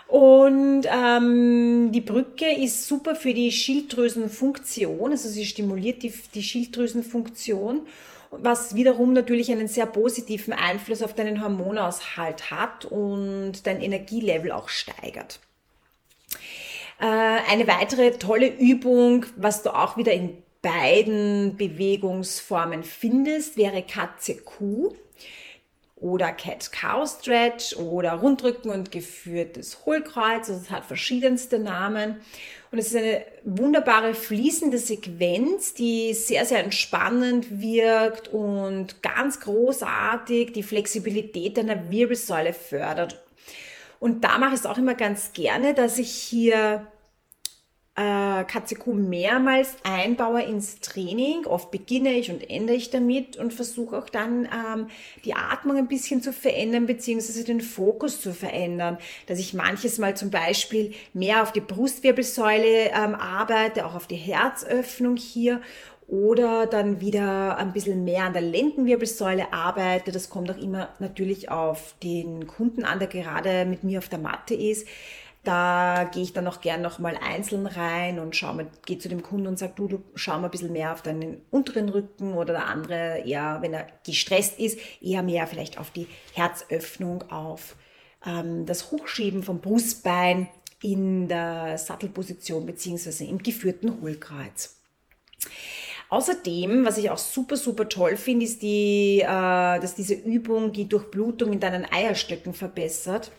Und 0.07 0.85
ähm, 0.91 1.91
die 1.91 2.01
Brücke 2.01 2.51
ist 2.51 2.87
super 2.87 3.15
für 3.15 3.33
die 3.33 3.51
Schilddrüsenfunktion, 3.51 5.11
also 5.11 5.29
sie 5.29 5.45
stimuliert 5.45 6.01
die, 6.01 6.11
die 6.33 6.41
Schilddrüsenfunktion, 6.41 7.85
was 8.31 8.73
wiederum 8.73 9.13
natürlich 9.13 9.51
einen 9.51 9.67
sehr 9.67 9.85
positiven 9.85 10.53
Einfluss 10.53 11.03
auf 11.03 11.13
deinen 11.13 11.43
Hormonaushalt 11.43 12.49
hat 12.49 12.85
und 12.85 13.67
dein 13.67 13.81
Energielevel 13.81 14.51
auch 14.51 14.69
steigert. 14.69 15.39
Äh, 16.99 17.05
eine 17.05 17.67
weitere 17.67 18.11
tolle 18.11 18.47
Übung, 18.47 19.27
was 19.35 19.61
du 19.61 19.75
auch 19.75 19.95
wieder 19.95 20.11
in 20.11 20.37
beiden 20.61 21.55
Bewegungsformen 21.57 22.83
findest, 22.83 23.57
wäre 23.57 23.83
Katze-Kuh 23.83 24.93
oder 25.95 26.31
Cat-Cow-Stretch 26.31 27.75
oder 27.75 28.13
Rundrücken 28.13 28.71
und 28.71 28.91
geführtes 28.91 29.85
Hohlkreuz. 29.85 30.49
Also 30.49 30.53
es 30.53 30.71
hat 30.71 30.85
verschiedenste 30.85 31.59
Namen. 31.59 32.21
Und 32.71 32.79
es 32.79 32.87
ist 32.87 32.95
eine 32.95 33.25
wunderbare 33.43 34.13
fließende 34.13 34.77
Sequenz, 34.77 35.73
die 35.73 36.13
sehr, 36.13 36.45
sehr 36.45 36.63
entspannend 36.63 37.61
wirkt 37.61 38.27
und 38.29 39.01
ganz 39.01 39.39
großartig 39.39 40.53
die 40.53 40.63
Flexibilität 40.63 41.57
deiner 41.57 41.89
Wirbelsäule 41.89 42.53
fördert. 42.53 43.21
Und 43.99 44.23
da 44.23 44.37
mache 44.37 44.53
ich 44.53 44.61
es 44.61 44.65
auch 44.65 44.77
immer 44.77 44.95
ganz 44.95 45.33
gerne, 45.33 45.73
dass 45.73 45.97
ich 45.97 46.11
hier 46.11 46.87
äh, 47.95 48.43
KCQ 48.45 48.87
mehrmals 48.87 49.75
einbaue 49.83 50.41
ins 50.43 50.79
Training. 50.79 51.45
Oft 51.45 51.71
beginne 51.71 52.13
ich 52.13 52.31
und 52.31 52.49
ende 52.49 52.73
ich 52.73 52.89
damit 52.89 53.37
und 53.37 53.53
versuche 53.53 53.97
auch 53.97 54.09
dann 54.09 54.45
ähm, 54.45 54.87
die 55.25 55.33
Atmung 55.33 55.77
ein 55.77 55.87
bisschen 55.87 56.21
zu 56.21 56.31
verändern, 56.31 56.85
beziehungsweise 56.85 57.43
den 57.43 57.61
Fokus 57.61 58.21
zu 58.21 58.33
verändern. 58.33 58.97
Dass 59.27 59.39
ich 59.39 59.53
manches 59.53 59.97
Mal 59.97 60.15
zum 60.15 60.29
Beispiel 60.29 60.93
mehr 61.13 61.43
auf 61.43 61.51
die 61.51 61.61
Brustwirbelsäule 61.61 62.91
ähm, 62.91 63.15
arbeite, 63.15 63.85
auch 63.85 63.95
auf 63.95 64.07
die 64.07 64.15
Herzöffnung 64.15 65.17
hier 65.17 65.61
oder 66.09 66.65
dann 66.65 67.01
wieder 67.01 67.57
ein 67.57 67.71
bisschen 67.71 68.03
mehr 68.03 68.23
an 68.23 68.33
der 68.33 68.41
Lendenwirbelsäule 68.41 69.53
arbeite. 69.53 70.11
Das 70.11 70.29
kommt 70.29 70.49
auch 70.49 70.57
immer 70.57 70.89
natürlich 70.99 71.51
auf 71.51 71.93
den 72.01 72.47
Kunden 72.47 72.83
an, 72.83 72.99
der 72.99 73.07
gerade 73.07 73.65
mit 73.65 73.83
mir 73.83 73.99
auf 73.99 74.09
der 74.09 74.19
Matte 74.19 74.55
ist. 74.55 74.87
Da 75.43 76.09
gehe 76.11 76.23
ich 76.23 76.33
dann 76.33 76.47
auch 76.47 76.59
gern 76.59 76.81
nochmal 76.81 77.17
einzeln 77.17 77.65
rein 77.65 78.19
und 78.19 78.37
gehe 78.85 78.97
zu 78.99 79.07
dem 79.07 79.23
Kunden 79.23 79.47
und 79.47 79.57
sage, 79.57 79.73
du, 79.75 79.87
du 79.87 80.03
schau 80.15 80.37
mal 80.37 80.45
ein 80.45 80.51
bisschen 80.51 80.73
mehr 80.73 80.91
auf 80.91 81.01
deinen 81.01 81.41
unteren 81.49 81.87
Rücken 81.87 82.33
oder 82.33 82.53
der 82.53 82.67
andere 82.67 83.23
eher, 83.25 83.59
wenn 83.61 83.73
er 83.73 83.87
gestresst 84.05 84.59
ist, 84.59 84.79
eher 85.01 85.23
mehr 85.23 85.47
vielleicht 85.47 85.77
auf 85.77 85.91
die 85.91 86.07
Herzöffnung, 86.33 87.23
auf 87.31 87.77
ähm, 88.25 88.65
das 88.65 88.91
Hochschieben 88.91 89.41
vom 89.41 89.61
Brustbein 89.61 90.49
in 90.83 91.29
der 91.29 91.77
Sattelposition 91.77 92.65
beziehungsweise 92.65 93.23
im 93.23 93.37
geführten 93.37 94.01
Hohlkreuz. 94.01 94.75
Außerdem, 96.09 96.85
was 96.85 96.97
ich 96.97 97.11
auch 97.11 97.17
super, 97.17 97.55
super 97.55 97.87
toll 97.87 98.17
finde, 98.17 98.45
ist 98.45 98.61
die, 98.61 99.19
äh, 99.21 99.79
dass 99.79 99.95
diese 99.95 100.15
Übung 100.15 100.73
die 100.73 100.89
Durchblutung 100.89 101.53
in 101.53 101.59
deinen 101.61 101.85
Eierstöcken 101.85 102.53
verbessert 102.53 103.31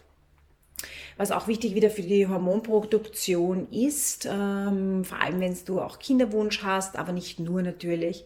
was 1.21 1.33
auch 1.33 1.49
wichtig 1.49 1.75
wieder 1.75 1.91
für 1.91 2.01
die 2.01 2.27
Hormonproduktion 2.27 3.71
ist, 3.71 4.25
ähm, 4.25 5.05
vor 5.05 5.21
allem 5.21 5.39
wenn 5.39 5.55
du 5.67 5.79
auch 5.79 5.99
Kinderwunsch 5.99 6.63
hast, 6.63 6.97
aber 6.97 7.13
nicht 7.13 7.39
nur 7.39 7.61
natürlich. 7.61 8.25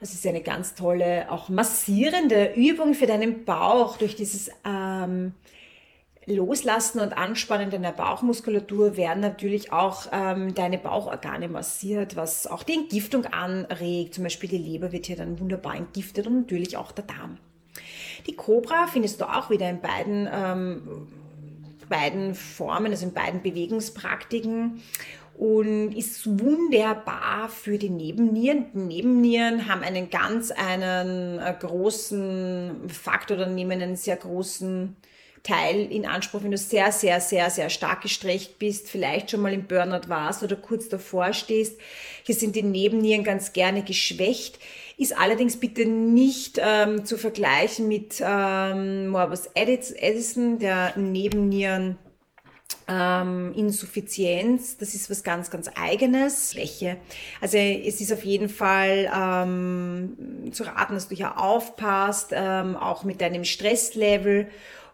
Es 0.00 0.14
ist 0.14 0.26
eine 0.26 0.40
ganz 0.40 0.74
tolle, 0.74 1.30
auch 1.30 1.50
massierende 1.50 2.54
Übung 2.54 2.94
für 2.94 3.06
deinen 3.06 3.44
Bauch 3.44 3.98
durch 3.98 4.16
dieses 4.16 4.50
ähm, 4.64 5.34
Loslassen 6.24 7.00
und 7.00 7.12
Anspannen 7.12 7.68
deiner 7.68 7.92
Bauchmuskulatur 7.92 8.96
werden 8.96 9.20
natürlich 9.20 9.70
auch 9.70 10.06
ähm, 10.10 10.54
deine 10.54 10.78
Bauchorgane 10.78 11.48
massiert, 11.48 12.16
was 12.16 12.46
auch 12.46 12.62
die 12.62 12.72
Entgiftung 12.72 13.26
anregt. 13.26 14.14
Zum 14.14 14.24
Beispiel 14.24 14.48
die 14.48 14.56
Leber 14.56 14.92
wird 14.92 15.04
hier 15.04 15.16
dann 15.16 15.38
wunderbar 15.40 15.74
entgiftet 15.74 16.26
und 16.26 16.40
natürlich 16.40 16.78
auch 16.78 16.92
der 16.92 17.04
Darm. 17.04 17.36
Die 18.26 18.34
Cobra 18.34 18.86
findest 18.86 19.20
du 19.20 19.26
auch 19.26 19.50
wieder 19.50 19.68
in 19.68 19.82
beiden 19.82 20.26
ähm, 20.32 21.08
beiden 21.90 22.34
Formen, 22.34 22.92
also 22.92 23.04
in 23.04 23.12
beiden 23.12 23.42
Bewegungspraktiken 23.42 24.80
und 25.40 25.92
ist 25.92 26.26
wunderbar 26.40 27.48
für 27.48 27.78
die 27.78 27.88
Nebennieren. 27.88 28.66
Die 28.74 28.78
Nebennieren 28.78 29.68
haben 29.68 29.82
einen 29.82 30.10
ganz 30.10 30.50
einen 30.50 31.38
äh, 31.38 31.54
großen 31.58 32.88
Faktor 32.88 33.38
oder 33.38 33.46
nehmen 33.46 33.82
einen 33.82 33.96
sehr 33.96 34.16
großen 34.16 34.96
Teil 35.42 35.90
in 35.90 36.04
Anspruch, 36.04 36.42
wenn 36.42 36.50
du 36.50 36.58
sehr, 36.58 36.92
sehr, 36.92 37.20
sehr, 37.20 37.48
sehr 37.48 37.70
stark 37.70 38.02
gestreckt 38.02 38.58
bist, 38.58 38.90
vielleicht 38.90 39.30
schon 39.30 39.40
mal 39.40 39.54
im 39.54 39.66
Burnout 39.66 40.08
warst 40.08 40.42
oder 40.42 40.56
kurz 40.56 40.90
davor 40.90 41.32
stehst. 41.32 41.80
Hier 42.24 42.34
sind 42.34 42.56
die 42.56 42.62
Nebennieren 42.62 43.24
ganz 43.24 43.54
gerne 43.54 43.82
geschwächt 43.82 44.58
ist 45.00 45.16
allerdings 45.16 45.56
bitte 45.56 45.86
nicht 45.86 46.60
ähm, 46.62 47.06
zu 47.06 47.16
vergleichen 47.16 47.88
mit 47.88 48.22
ähm, 48.22 49.08
Morbus 49.08 49.48
Addison, 49.56 50.58
der 50.58 50.94
Nebennieren 50.98 51.96
ähm, 52.86 53.54
Insuffizienz, 53.54 54.76
das 54.76 54.94
ist 54.94 55.08
was 55.08 55.22
ganz, 55.22 55.50
ganz 55.50 55.70
eigenes. 55.74 56.52
Schwäche. 56.52 56.98
Also 57.40 57.56
es 57.56 58.02
ist 58.02 58.12
auf 58.12 58.24
jeden 58.24 58.50
Fall 58.50 59.10
ähm, 59.14 60.50
zu 60.52 60.64
raten, 60.64 60.94
dass 60.94 61.08
du 61.08 61.14
hier 61.14 61.38
aufpasst, 61.38 62.32
ähm, 62.32 62.76
auch 62.76 63.02
mit 63.02 63.22
deinem 63.22 63.44
Stresslevel 63.44 64.48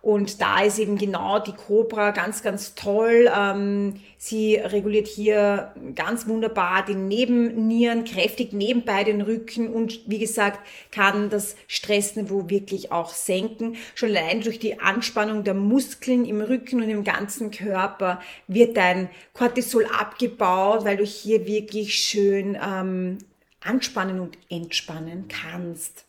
und 0.07 0.41
da 0.41 0.61
ist 0.61 0.79
eben 0.79 0.99
genau 0.99 1.41
die 1.41 1.53
Cobra 1.53 2.13
ganz, 2.13 2.45
ganz 2.45 2.77
toll. 2.77 3.29
Ähm, 3.37 3.95
sie 4.17 4.55
reguliert 4.55 5.09
hier 5.09 5.73
ganz 5.97 6.29
wunderbar 6.29 6.85
den 6.85 7.09
Nebennieren, 7.09 8.05
kräftig 8.05 8.53
nebenbei 8.53 9.03
den 9.03 9.21
Rücken 9.21 9.69
und 9.69 10.09
wie 10.09 10.21
gesagt, 10.21 10.61
kann 10.93 11.29
das 11.29 11.57
Stressniveau 11.67 12.49
wirklich 12.49 12.93
auch 12.93 13.13
senken. 13.13 13.75
Schon 13.97 14.11
allein 14.11 14.43
durch 14.43 14.61
die 14.61 14.79
Anspannung 14.79 15.43
der 15.43 15.55
Muskeln 15.55 16.25
im 16.25 16.41
Rücken 16.41 16.81
und 16.85 16.89
im 16.89 17.03
ganzen 17.03 17.51
Körper 17.51 18.21
wird 18.47 18.77
dein 18.77 19.11
Cortisol 19.33 19.87
abgebaut, 19.87 20.85
weil 20.85 20.99
du 20.99 21.05
hier 21.05 21.49
wirklich 21.49 21.97
schön 21.97 22.57
ähm, 22.65 23.19
anspannen 23.61 24.21
und 24.21 24.39
entspannen 24.49 25.27
kannst. 25.27 26.06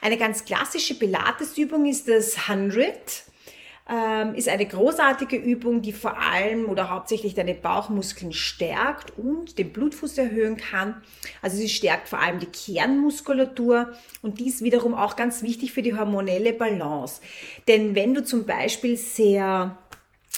Eine 0.00 0.16
ganz 0.16 0.44
klassische 0.44 0.94
Pilates-Übung 0.98 1.86
ist 1.86 2.08
das 2.08 2.48
100. 2.48 3.24
Ähm, 3.90 4.34
ist 4.34 4.50
eine 4.50 4.66
großartige 4.66 5.36
Übung, 5.36 5.80
die 5.80 5.94
vor 5.94 6.18
allem 6.18 6.66
oder 6.66 6.90
hauptsächlich 6.90 7.34
deine 7.34 7.54
Bauchmuskeln 7.54 8.34
stärkt 8.34 9.16
und 9.16 9.58
den 9.58 9.72
Blutfuß 9.72 10.18
erhöhen 10.18 10.58
kann. 10.58 11.00
Also 11.40 11.56
sie 11.56 11.70
stärkt 11.70 12.10
vor 12.10 12.20
allem 12.20 12.38
die 12.38 12.46
Kernmuskulatur 12.46 13.94
und 14.20 14.40
dies 14.40 14.62
wiederum 14.62 14.92
auch 14.92 15.16
ganz 15.16 15.42
wichtig 15.42 15.72
für 15.72 15.80
die 15.80 15.96
hormonelle 15.96 16.52
Balance. 16.52 17.22
Denn 17.66 17.94
wenn 17.94 18.12
du 18.12 18.22
zum 18.22 18.44
Beispiel 18.44 18.98
sehr 18.98 19.78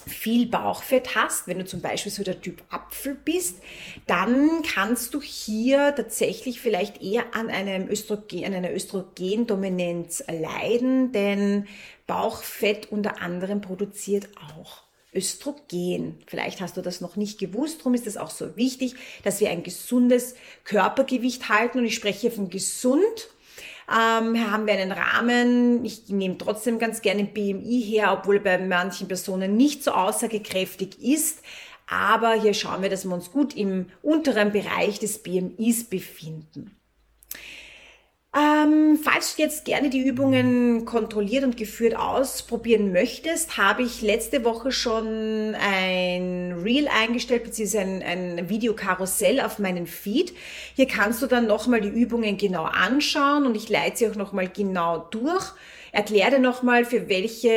viel 0.06 0.46
Bauchfett 0.46 1.14
hast, 1.14 1.46
wenn 1.46 1.58
du 1.58 1.64
zum 1.64 1.80
Beispiel 1.80 2.12
so 2.12 2.22
der 2.22 2.40
Typ 2.40 2.62
Apfel 2.70 3.14
bist, 3.14 3.58
dann 4.06 4.62
kannst 4.62 5.14
du 5.14 5.20
hier 5.20 5.94
tatsächlich 5.94 6.60
vielleicht 6.60 7.02
eher 7.02 7.34
an, 7.34 7.50
einem 7.50 7.88
Östrogen, 7.88 8.44
an 8.44 8.54
einer 8.54 8.72
Östrogendominanz 8.72 10.24
leiden, 10.28 11.12
denn 11.12 11.66
Bauchfett 12.06 12.90
unter 12.90 13.20
anderem 13.22 13.60
produziert 13.60 14.28
auch 14.56 14.82
Östrogen. 15.14 16.18
Vielleicht 16.26 16.60
hast 16.60 16.76
du 16.76 16.82
das 16.82 17.00
noch 17.00 17.16
nicht 17.16 17.38
gewusst, 17.38 17.80
darum 17.80 17.94
ist 17.94 18.06
es 18.06 18.16
auch 18.16 18.30
so 18.30 18.56
wichtig, 18.56 18.94
dass 19.24 19.40
wir 19.40 19.50
ein 19.50 19.62
gesundes 19.62 20.34
Körpergewicht 20.64 21.48
halten 21.48 21.78
und 21.78 21.84
ich 21.84 21.94
spreche 21.94 22.20
hier 22.20 22.32
von 22.32 22.48
gesund 22.48 23.28
ähm, 23.90 24.50
haben 24.50 24.66
wir 24.66 24.74
einen 24.74 24.92
Rahmen. 24.92 25.84
Ich 25.84 26.08
nehme 26.08 26.38
trotzdem 26.38 26.78
ganz 26.78 27.02
gerne 27.02 27.24
BMI 27.24 27.82
her, 27.82 28.12
obwohl 28.12 28.38
bei 28.40 28.58
manchen 28.58 29.08
Personen 29.08 29.56
nicht 29.56 29.82
so 29.82 29.90
aussagekräftig 29.92 31.02
ist. 31.02 31.42
Aber 31.88 32.34
hier 32.34 32.54
schauen 32.54 32.82
wir, 32.82 32.88
dass 32.88 33.04
wir 33.04 33.12
uns 33.12 33.32
gut 33.32 33.56
im 33.56 33.86
unteren 34.00 34.52
Bereich 34.52 35.00
des 35.00 35.22
BMIs 35.22 35.84
befinden. 35.84 36.79
Ähm, 38.32 38.96
falls 39.02 39.34
du 39.34 39.42
jetzt 39.42 39.64
gerne 39.64 39.90
die 39.90 40.06
Übungen 40.06 40.84
kontrolliert 40.84 41.42
und 41.42 41.56
geführt 41.56 41.96
ausprobieren 41.96 42.92
möchtest, 42.92 43.56
habe 43.56 43.82
ich 43.82 44.02
letzte 44.02 44.44
Woche 44.44 44.70
schon 44.70 45.56
ein 45.56 46.52
Reel 46.62 46.86
eingestellt, 46.86 47.42
beziehungsweise 47.42 47.80
ein, 47.80 48.02
ein 48.04 48.48
Videokarussell 48.48 49.40
auf 49.40 49.58
meinen 49.58 49.88
Feed. 49.88 50.32
Hier 50.76 50.86
kannst 50.86 51.20
du 51.22 51.26
dann 51.26 51.48
nochmal 51.48 51.80
die 51.80 51.88
Übungen 51.88 52.36
genau 52.36 52.62
anschauen 52.62 53.46
und 53.46 53.56
ich 53.56 53.68
leite 53.68 53.96
sie 53.96 54.08
auch 54.08 54.14
nochmal 54.14 54.48
genau 54.48 55.08
durch. 55.10 55.52
Erkläre 55.90 56.38
nochmal, 56.38 56.84
für 56.84 57.08
welche, 57.08 57.48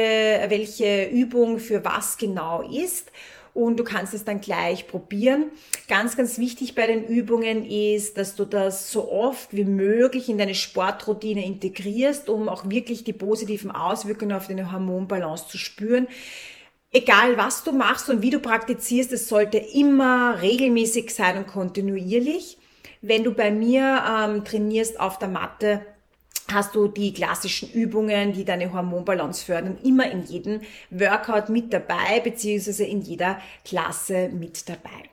welche 0.48 1.06
Übung 1.06 1.60
für 1.60 1.86
was 1.86 2.18
genau 2.18 2.64
ist 2.64 3.12
und 3.54 3.78
du 3.78 3.84
kannst 3.84 4.14
es 4.14 4.26
dann 4.26 4.42
gleich 4.42 4.88
probieren. 4.88 5.52
Ganz, 5.88 6.18
ganz 6.18 6.40
wichtig 6.40 6.76
bei 6.76 6.88
den 6.88 7.06
Übungen 7.06 7.66
ist, 7.66 8.18
dass 8.18 8.36
du 8.36 8.46
das 8.46 8.92
so 8.92 9.12
oft 9.12 9.54
wie 9.54 9.66
möglich 9.66 10.30
in 10.30 10.38
deine 10.38 10.56
Sportroutine 10.56 11.46
integrierst, 11.46 12.30
um 12.30 12.50
auch 12.50 12.70
wirklich 12.70 13.04
die 13.04 13.14
positiven 13.14 13.72
Auswirkungen 13.72 14.34
auf 14.34 14.48
deine 14.48 14.72
Hormonbalance 14.72 15.48
zu 15.48 15.58
spüren. 15.58 16.08
Egal 16.92 17.38
was 17.38 17.64
du 17.64 17.72
machst 17.72 18.10
und 18.10 18.22
wie 18.22 18.30
du 18.30 18.40
praktizierst, 18.40 19.12
es 19.12 19.28
sollte 19.28 19.58
immer 19.58 20.42
regelmäßig 20.42 21.14
sein 21.14 21.38
und 21.38 21.48
kontinuierlich. 21.48 22.58
Wenn 23.02 23.24
du 23.24 23.34
bei 23.34 23.52
mir 23.52 24.04
ähm, 24.08 24.46
trainierst 24.46 25.00
auf 25.00 25.20
der 25.20 25.28
Matte, 25.28 25.86
hast 26.52 26.76
du 26.76 26.88
die 26.88 27.14
klassischen 27.14 27.72
Übungen, 27.72 28.34
die 28.34 28.46
deine 28.46 28.72
Hormonbalance 28.72 29.46
fördern, 29.46 29.78
immer 29.84 30.10
in 30.10 30.24
jedem 30.24 30.62
Workout 30.90 31.50
mit 31.50 31.74
dabei, 31.74 32.20
beziehungsweise 32.24 32.86
in 32.86 33.02
jeder 33.02 33.40
Klasse 33.66 34.30
mit 34.30 34.70
dabei. 34.70 35.10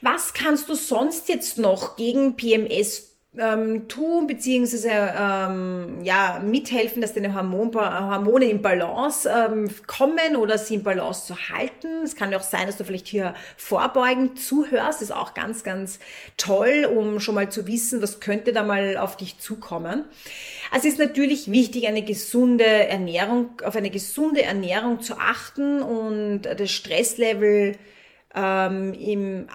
Was 0.00 0.34
kannst 0.34 0.68
du 0.68 0.74
sonst 0.74 1.28
jetzt 1.28 1.58
noch 1.58 1.96
gegen 1.96 2.36
PMS 2.36 3.15
ähm, 3.38 3.88
tun, 3.88 4.26
beziehungsweise 4.26 4.90
ähm, 4.90 5.98
ja, 6.02 6.40
mithelfen, 6.44 7.02
dass 7.02 7.14
deine 7.14 7.34
Hormon 7.34 7.74
Hormone 7.74 8.46
in 8.46 8.62
Balance 8.62 9.28
ähm, 9.28 9.68
kommen 9.86 10.36
oder 10.36 10.58
sie 10.58 10.74
in 10.74 10.82
Balance 10.82 11.26
zu 11.26 11.36
halten. 11.50 12.02
Es 12.04 12.16
kann 12.16 12.32
ja 12.32 12.38
auch 12.38 12.42
sein, 12.42 12.66
dass 12.66 12.76
du 12.76 12.84
vielleicht 12.84 13.08
hier 13.08 13.34
vorbeugend 13.56 14.40
zuhörst. 14.40 15.00
Das 15.00 15.02
ist 15.02 15.14
auch 15.14 15.34
ganz, 15.34 15.64
ganz 15.64 15.98
toll, 16.36 16.88
um 16.90 17.20
schon 17.20 17.34
mal 17.34 17.50
zu 17.50 17.66
wissen, 17.66 18.02
was 18.02 18.20
könnte 18.20 18.52
da 18.52 18.62
mal 18.62 18.96
auf 18.96 19.16
dich 19.16 19.38
zukommen. 19.38 20.04
Also 20.70 20.88
es 20.88 20.94
ist 20.94 20.98
natürlich 20.98 21.50
wichtig, 21.50 21.86
eine 21.86 22.02
gesunde 22.02 22.64
Ernährung, 22.64 23.60
auf 23.64 23.76
eine 23.76 23.90
gesunde 23.90 24.42
Ernährung 24.42 25.00
zu 25.00 25.16
achten 25.18 25.82
und 25.82 26.42
das 26.42 26.70
Stresslevel 26.70 27.76
ähm, 28.34 28.94
im 28.94 29.46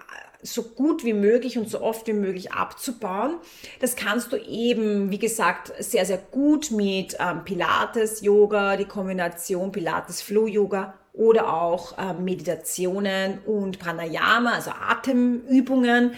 so 0.43 0.63
gut 0.63 1.03
wie 1.03 1.13
möglich 1.13 1.57
und 1.57 1.69
so 1.69 1.81
oft 1.81 2.07
wie 2.07 2.13
möglich 2.13 2.51
abzubauen. 2.51 3.36
Das 3.79 3.95
kannst 3.95 4.31
du 4.31 4.38
eben, 4.38 5.12
wie 5.12 5.19
gesagt, 5.19 5.74
sehr, 5.79 6.05
sehr 6.05 6.17
gut 6.17 6.71
mit 6.71 7.17
ähm, 7.19 7.43
Pilates, 7.43 8.21
Yoga, 8.21 8.77
die 8.77 8.86
Kombination 8.86 9.71
Pilates, 9.71 10.21
Flow 10.21 10.48
Yoga 10.48 10.95
oder 11.13 11.53
auch 11.53 11.98
ähm, 11.98 12.24
Meditationen 12.24 13.39
und 13.45 13.79
Pranayama, 13.79 14.53
also 14.53 14.71
Atemübungen, 14.71 16.13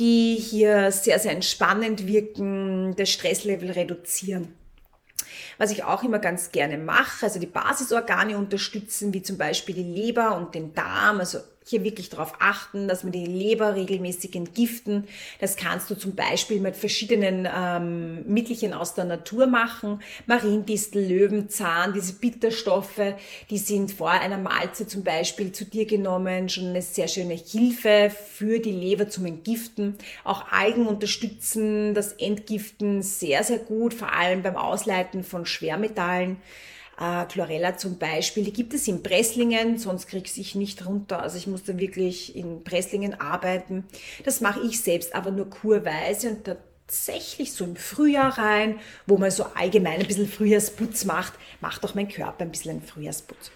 die 0.00 0.34
hier 0.34 0.90
sehr, 0.90 1.18
sehr 1.18 1.32
entspannend 1.32 2.06
wirken, 2.06 2.94
das 2.96 3.10
Stresslevel 3.10 3.70
reduzieren. 3.70 4.54
Was 5.58 5.70
ich 5.70 5.84
auch 5.84 6.02
immer 6.02 6.18
ganz 6.18 6.50
gerne 6.50 6.78
mache, 6.78 7.26
also 7.26 7.38
die 7.38 7.46
Basisorgane 7.46 8.36
unterstützen, 8.36 9.14
wie 9.14 9.22
zum 9.22 9.38
Beispiel 9.38 9.74
die 9.74 9.82
Leber 9.82 10.36
und 10.36 10.54
den 10.54 10.74
Darm, 10.74 11.20
also 11.20 11.38
hier 11.64 11.84
wirklich 11.84 12.10
darauf 12.10 12.34
achten, 12.40 12.88
dass 12.88 13.04
man 13.04 13.12
die 13.12 13.26
Leber 13.26 13.74
regelmäßig 13.74 14.34
entgiften. 14.34 15.04
Das 15.40 15.56
kannst 15.56 15.90
du 15.90 15.94
zum 15.94 16.14
Beispiel 16.14 16.60
mit 16.60 16.76
verschiedenen 16.76 17.48
ähm, 17.54 18.24
Mittelchen 18.26 18.72
aus 18.72 18.94
der 18.94 19.04
Natur 19.04 19.46
machen. 19.46 20.00
Mariendistel, 20.26 21.06
Löwenzahn, 21.06 21.92
diese 21.92 22.14
Bitterstoffe, 22.14 23.14
die 23.50 23.58
sind 23.58 23.92
vor 23.92 24.10
einer 24.10 24.38
Mahlzeit 24.38 24.90
zum 24.90 25.04
Beispiel 25.04 25.52
zu 25.52 25.64
dir 25.64 25.86
genommen, 25.86 26.48
schon 26.48 26.68
eine 26.68 26.82
sehr 26.82 27.08
schöne 27.08 27.34
Hilfe 27.34 28.10
für 28.10 28.58
die 28.58 28.72
Leber 28.72 29.08
zum 29.08 29.26
Entgiften. 29.26 29.96
Auch 30.24 30.50
Algen 30.50 30.86
unterstützen 30.86 31.94
das 31.94 32.12
Entgiften 32.14 33.02
sehr, 33.02 33.44
sehr 33.44 33.58
gut, 33.58 33.94
vor 33.94 34.12
allem 34.12 34.42
beim 34.42 34.56
Ausleiten 34.56 35.24
von 35.24 35.46
Schwermetallen 35.46 36.38
äh, 37.00 37.24
Chlorella 37.26 37.76
zum 37.76 37.98
Beispiel, 37.98 38.44
die 38.44 38.52
gibt 38.52 38.74
es 38.74 38.88
in 38.88 39.02
Presslingen, 39.02 39.78
sonst 39.78 40.06
kriege 40.06 40.28
ich 40.34 40.54
nicht 40.54 40.86
runter. 40.86 41.22
Also 41.22 41.36
ich 41.36 41.46
muss 41.46 41.64
dann 41.64 41.78
wirklich 41.78 42.36
in 42.36 42.64
Presslingen 42.64 43.20
arbeiten. 43.20 43.84
Das 44.24 44.40
mache 44.40 44.60
ich 44.60 44.80
selbst 44.80 45.14
aber 45.14 45.30
nur 45.30 45.48
kurweise 45.48 46.30
und 46.30 46.44
tatsächlich 46.44 47.52
so 47.52 47.64
im 47.64 47.76
Frühjahr 47.76 48.36
rein, 48.38 48.78
wo 49.06 49.16
man 49.16 49.30
so 49.30 49.46
allgemein 49.54 50.00
ein 50.00 50.06
bisschen 50.06 50.28
Frühjahrsputz 50.28 51.04
macht, 51.04 51.32
macht 51.60 51.84
auch 51.84 51.94
mein 51.94 52.08
Körper 52.08 52.42
ein 52.44 52.50
bisschen 52.50 52.72
einen 52.72 52.82
Frühjahrsputz. 52.82 53.50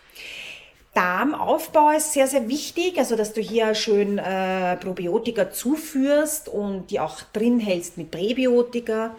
Darmaufbau 0.95 1.90
ist 1.90 2.14
sehr, 2.14 2.26
sehr 2.26 2.49
wichtig, 2.49 2.97
also 2.97 3.16
dass 3.16 3.35
du 3.35 3.43
hier 3.43 3.75
schön 3.75 4.16
äh, 4.16 4.78
Probiotika 4.78 5.50
zuführst 5.50 6.49
und 6.49 6.90
die 6.90 7.00
auch 7.00 7.21
drin 7.35 7.61
hältst 7.61 7.99
mit 7.99 8.11
Präbiotika. 8.11 9.14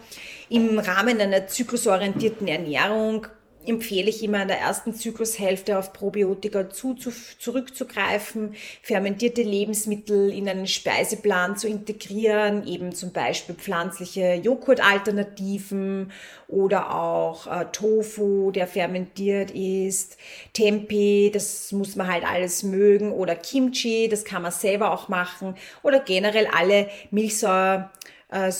Im 0.48 0.80
Rahmen 0.80 1.20
einer 1.20 1.46
zyklusorientierten 1.46 2.48
Ernährung 2.48 3.28
empfehle 3.66 4.08
ich 4.08 4.22
immer 4.22 4.42
in 4.42 4.48
der 4.48 4.60
ersten 4.60 4.94
Zyklushälfte 4.94 5.78
auf 5.78 5.92
Probiotika 5.92 6.70
zu, 6.70 6.94
zu, 6.94 7.10
zurückzugreifen, 7.38 8.54
fermentierte 8.82 9.42
Lebensmittel 9.42 10.32
in 10.32 10.48
einen 10.48 10.66
Speiseplan 10.66 11.56
zu 11.56 11.68
integrieren, 11.68 12.66
eben 12.66 12.92
zum 12.92 13.12
Beispiel 13.12 13.54
pflanzliche 13.54 14.34
Joghurtalternativen 14.34 16.12
oder 16.46 16.94
auch 16.94 17.46
äh, 17.46 17.66
Tofu, 17.72 18.50
der 18.52 18.66
fermentiert 18.66 19.50
ist, 19.50 20.16
Tempeh, 20.54 21.30
das 21.30 21.72
muss 21.72 21.94
man 21.94 22.06
halt 22.08 22.24
alles 22.24 22.62
mögen, 22.62 23.12
oder 23.12 23.36
Kimchi, 23.36 24.08
das 24.08 24.24
kann 24.24 24.42
man 24.42 24.52
selber 24.52 24.92
auch 24.92 25.08
machen, 25.08 25.56
oder 25.82 26.00
generell 26.00 26.46
alle 26.46 26.88
Milchsäuren, 27.10 27.90
äh, 28.30 28.50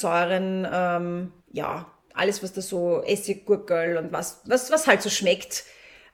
ähm, 0.72 1.32
ja, 1.52 1.86
alles, 2.18 2.42
was 2.42 2.52
da 2.52 2.60
so 2.60 3.02
Essiggurkel 3.02 3.96
und 3.96 4.12
was, 4.12 4.42
was, 4.46 4.70
was 4.70 4.86
halt 4.86 5.02
so 5.02 5.10
schmeckt. 5.10 5.64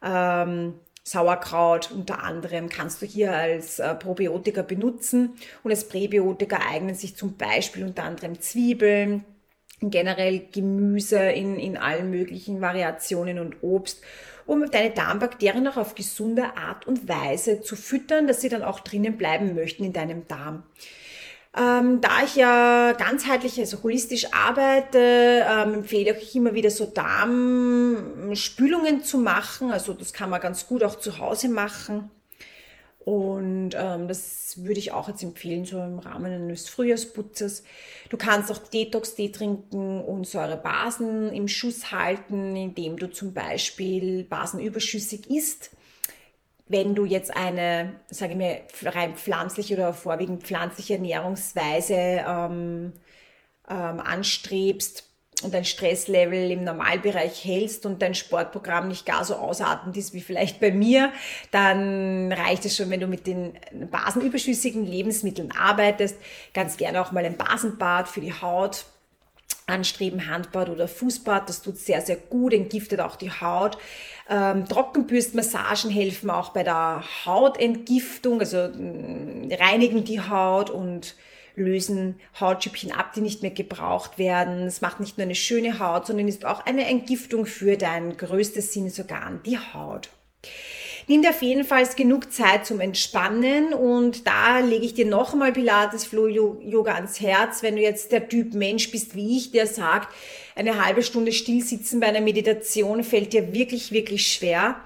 Ähm, 0.03 0.75
Sauerkraut 1.07 1.91
unter 1.93 2.23
anderem 2.23 2.71
kannst 2.71 3.03
du 3.03 3.07
hier 3.07 3.33
als 3.33 3.79
äh, 3.79 3.95
Probiotika 3.95 4.63
benutzen 4.63 5.35
und 5.63 5.71
als 5.71 5.87
Präbiotika 5.87 6.59
eignen 6.71 6.95
sich 6.95 7.15
zum 7.15 7.37
Beispiel 7.37 7.85
unter 7.85 8.05
anderem 8.05 8.41
Zwiebeln, 8.41 9.25
generell 9.83 10.47
Gemüse 10.51 11.19
in, 11.19 11.59
in 11.59 11.77
allen 11.77 12.11
möglichen 12.11 12.63
Variationen 12.63 13.39
und 13.39 13.57
Obst, 13.63 14.03
um 14.47 14.71
deine 14.71 14.91
Darmbakterien 14.91 15.69
auch 15.69 15.77
auf 15.77 15.95
gesunde 15.95 16.57
Art 16.57 16.87
und 16.87 17.07
Weise 17.07 17.61
zu 17.61 17.77
füttern, 17.77 18.27
dass 18.27 18.41
sie 18.41 18.49
dann 18.49 18.63
auch 18.63 18.81
drinnen 18.81 19.19
bleiben 19.19 19.55
möchten 19.55 19.85
in 19.85 19.93
deinem 19.93 20.27
Darm. 20.27 20.63
Ähm, 21.57 22.01
da 22.01 22.25
ich 22.25 22.35
ja 22.35 22.91
ganzheitlich, 22.93 23.61
also 23.61 23.85
holistisch 23.85 24.33
arbeite, 24.33 25.47
ähm, 25.49 25.75
empfehle 25.75 26.19
ich 26.19 26.35
immer 26.35 26.55
wieder 26.55 26.71
so 26.71 26.87
Darmspülungen 26.87 29.05
zu 29.05 29.19
machen. 29.19 29.71
Also 29.71 29.93
das 29.93 30.13
kann 30.13 30.31
man 30.31 30.41
ganz 30.41 30.67
gut 30.67 30.83
auch 30.83 30.99
zu 30.99 31.19
Hause 31.19 31.49
machen. 31.49 32.11
Und 33.05 33.77
ähm, 33.77 34.09
das 34.09 34.65
würde 34.65 34.81
ich 34.81 34.91
auch 34.93 35.09
jetzt 35.09 35.23
empfehlen, 35.23 35.65
so 35.65 35.81
im 35.81 36.01
Rahmen 36.01 36.33
eines 36.33 36.69
Frühjahrsputzes. 36.69 37.63
Du 38.09 38.17
kannst 38.17 38.51
auch 38.51 38.59
Detox-Tee 38.59 39.31
trinken 39.31 40.01
und 40.01 40.27
Säurebasen 40.27 41.33
im 41.33 41.47
Schuss 41.47 41.93
halten, 41.93 42.57
indem 42.57 42.97
du 42.97 43.09
zum 43.11 43.33
Beispiel 43.33 44.25
basenüberschüssig 44.25 45.31
isst 45.31 45.71
wenn 46.67 46.95
du 46.95 47.05
jetzt 47.05 47.37
eine, 47.37 47.95
sage 48.09 48.33
ich 48.33 48.39
mal, 48.39 48.91
rein 48.91 49.17
pflanzliche 49.17 49.75
oder 49.75 49.93
vorwiegend 49.93 50.45
pflanzliche 50.45 50.95
Ernährungsweise 50.95 51.95
ähm, 51.95 52.93
ähm, 53.69 54.01
anstrebst 54.01 55.05
und 55.43 55.53
dein 55.53 55.65
Stresslevel 55.65 56.51
im 56.51 56.65
Normalbereich 56.65 57.45
hältst 57.45 57.85
und 57.85 58.01
dein 58.01 58.15
Sportprogramm 58.15 58.89
nicht 58.89 59.05
gar 59.05 59.25
so 59.25 59.35
ausatmend 59.35 59.97
ist 59.97 60.15
wie 60.15 60.21
vielleicht 60.21 60.61
bei 60.61 60.71
mir, 60.71 61.13
dann 61.51 62.33
reicht 62.33 62.65
es 62.65 62.77
schon, 62.77 62.89
wenn 62.89 63.01
du 63.01 63.09
mit 63.09 63.27
den 63.27 63.53
basenüberschüssigen 63.91 64.87
Lebensmitteln 64.87 65.53
arbeitest. 65.53 66.17
Ganz 66.55 66.77
gerne 66.77 67.03
auch 67.03 67.13
mal 67.13 67.25
ein 67.25 67.37
Basenbad 67.37 68.09
für 68.09 68.21
die 68.21 68.33
Haut 68.33 68.87
anstreben, 69.67 70.29
Handbad 70.29 70.69
oder 70.69 70.89
Fußbad. 70.89 71.49
Das 71.49 71.63
tut 71.63 71.79
sehr, 71.79 72.01
sehr 72.01 72.17
gut, 72.17 72.53
entgiftet 72.53 73.01
auch 73.01 73.17
die 73.17 73.31
Haut. 73.31 73.79
Ähm, 74.29 74.67
Trockenbürstmassagen 74.69 75.91
helfen 75.91 76.31
auch 76.31 76.51
bei 76.51 76.63
der 76.63 77.05
Hautentgiftung, 77.25 78.41
also 78.41 78.57
äh, 78.57 79.55
reinigen 79.55 80.05
die 80.05 80.21
Haut 80.21 80.71
und 80.71 81.15
lösen 81.57 82.21
Hautschüppchen 82.41 82.93
ab, 82.93 83.13
die 83.15 83.21
nicht 83.21 83.43
mehr 83.43 83.51
gebraucht 83.51 84.19
werden. 84.19 84.67
Es 84.67 84.81
macht 84.81 85.01
nicht 85.01 85.19
nur 85.19 85.25
eine 85.25 85.35
schöne 85.35 85.79
Haut, 85.79 86.07
sondern 86.07 86.29
ist 86.29 86.45
auch 86.45 86.67
eine 86.67 86.87
Entgiftung 86.87 87.47
für 87.47 87.77
dein 87.77 88.17
größtes 88.17 88.73
Sinnesorgan, 88.73 89.41
die 89.45 89.59
Haut. 89.59 90.09
Nimm 91.07 91.21
dir 91.21 91.31
auf 91.31 91.43
jeden 91.43 91.65
Fall 91.65 91.87
genug 91.97 92.33
Zeit 92.33 92.65
zum 92.65 92.81
Entspannen 92.81 93.75
und 93.75 94.27
da 94.27 94.61
lege 94.61 94.87
ich 94.87 94.95
dir 94.95 95.05
nochmal 95.05 95.53
Pilates 95.53 96.07
Flow 96.07 96.29
Yoga 96.29 96.95
ans 96.95 97.21
Herz, 97.21 97.63
wenn 97.63 97.77
du 97.77 97.83
jetzt 97.83 98.11
der 98.11 98.27
Typ 98.27 98.55
Mensch 98.55 98.91
bist 98.91 99.15
wie 99.15 99.37
ich, 99.37 99.51
der 99.51 99.67
sagt, 99.67 100.09
eine 100.55 100.83
halbe 100.83 101.03
Stunde 101.03 101.33
still 101.33 101.61
sitzen 101.61 102.01
bei 102.01 102.07
einer 102.07 102.23
Meditation 102.23 103.05
fällt 103.05 103.35
dir 103.35 103.53
wirklich, 103.53 103.93
wirklich 103.93 104.33
schwer. 104.33 104.77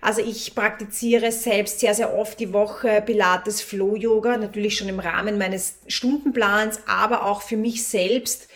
Also 0.00 0.20
ich 0.20 0.54
praktiziere 0.56 1.30
selbst 1.30 1.78
sehr, 1.78 1.94
sehr 1.94 2.16
oft 2.16 2.40
die 2.40 2.52
Woche 2.52 3.00
Pilates 3.04 3.60
Flow 3.62 3.94
Yoga, 3.94 4.36
natürlich 4.36 4.76
schon 4.76 4.88
im 4.88 4.98
Rahmen 4.98 5.38
meines 5.38 5.76
Stundenplans, 5.86 6.80
aber 6.88 7.24
auch 7.24 7.42
für 7.42 7.56
mich 7.56 7.86
selbst 7.86 8.48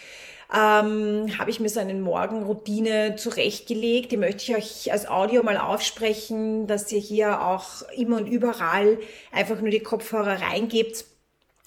ähm, 0.55 1.39
habe 1.39 1.51
ich 1.51 1.61
mir 1.61 1.69
so 1.69 1.81
eine 1.81 1.95
Morgenroutine 1.95 3.17
zurechtgelegt. 3.17 4.13
Die 4.13 4.17
möchte 4.19 4.43
ich 4.43 4.57
euch 4.57 4.93
als 4.93 5.09
Audio 5.09 5.43
mal 5.43 5.57
aufsprechen, 5.57 6.67
dass 6.67 6.93
ihr 6.93 7.01
hier 7.01 7.43
auch 7.43 7.83
immer 7.97 8.19
und 8.19 8.27
überall 8.27 8.99
einfach 9.31 9.61
nur 9.61 9.71
die 9.71 9.81
Kopfhörer 9.81 10.43
reingebt 10.43 11.07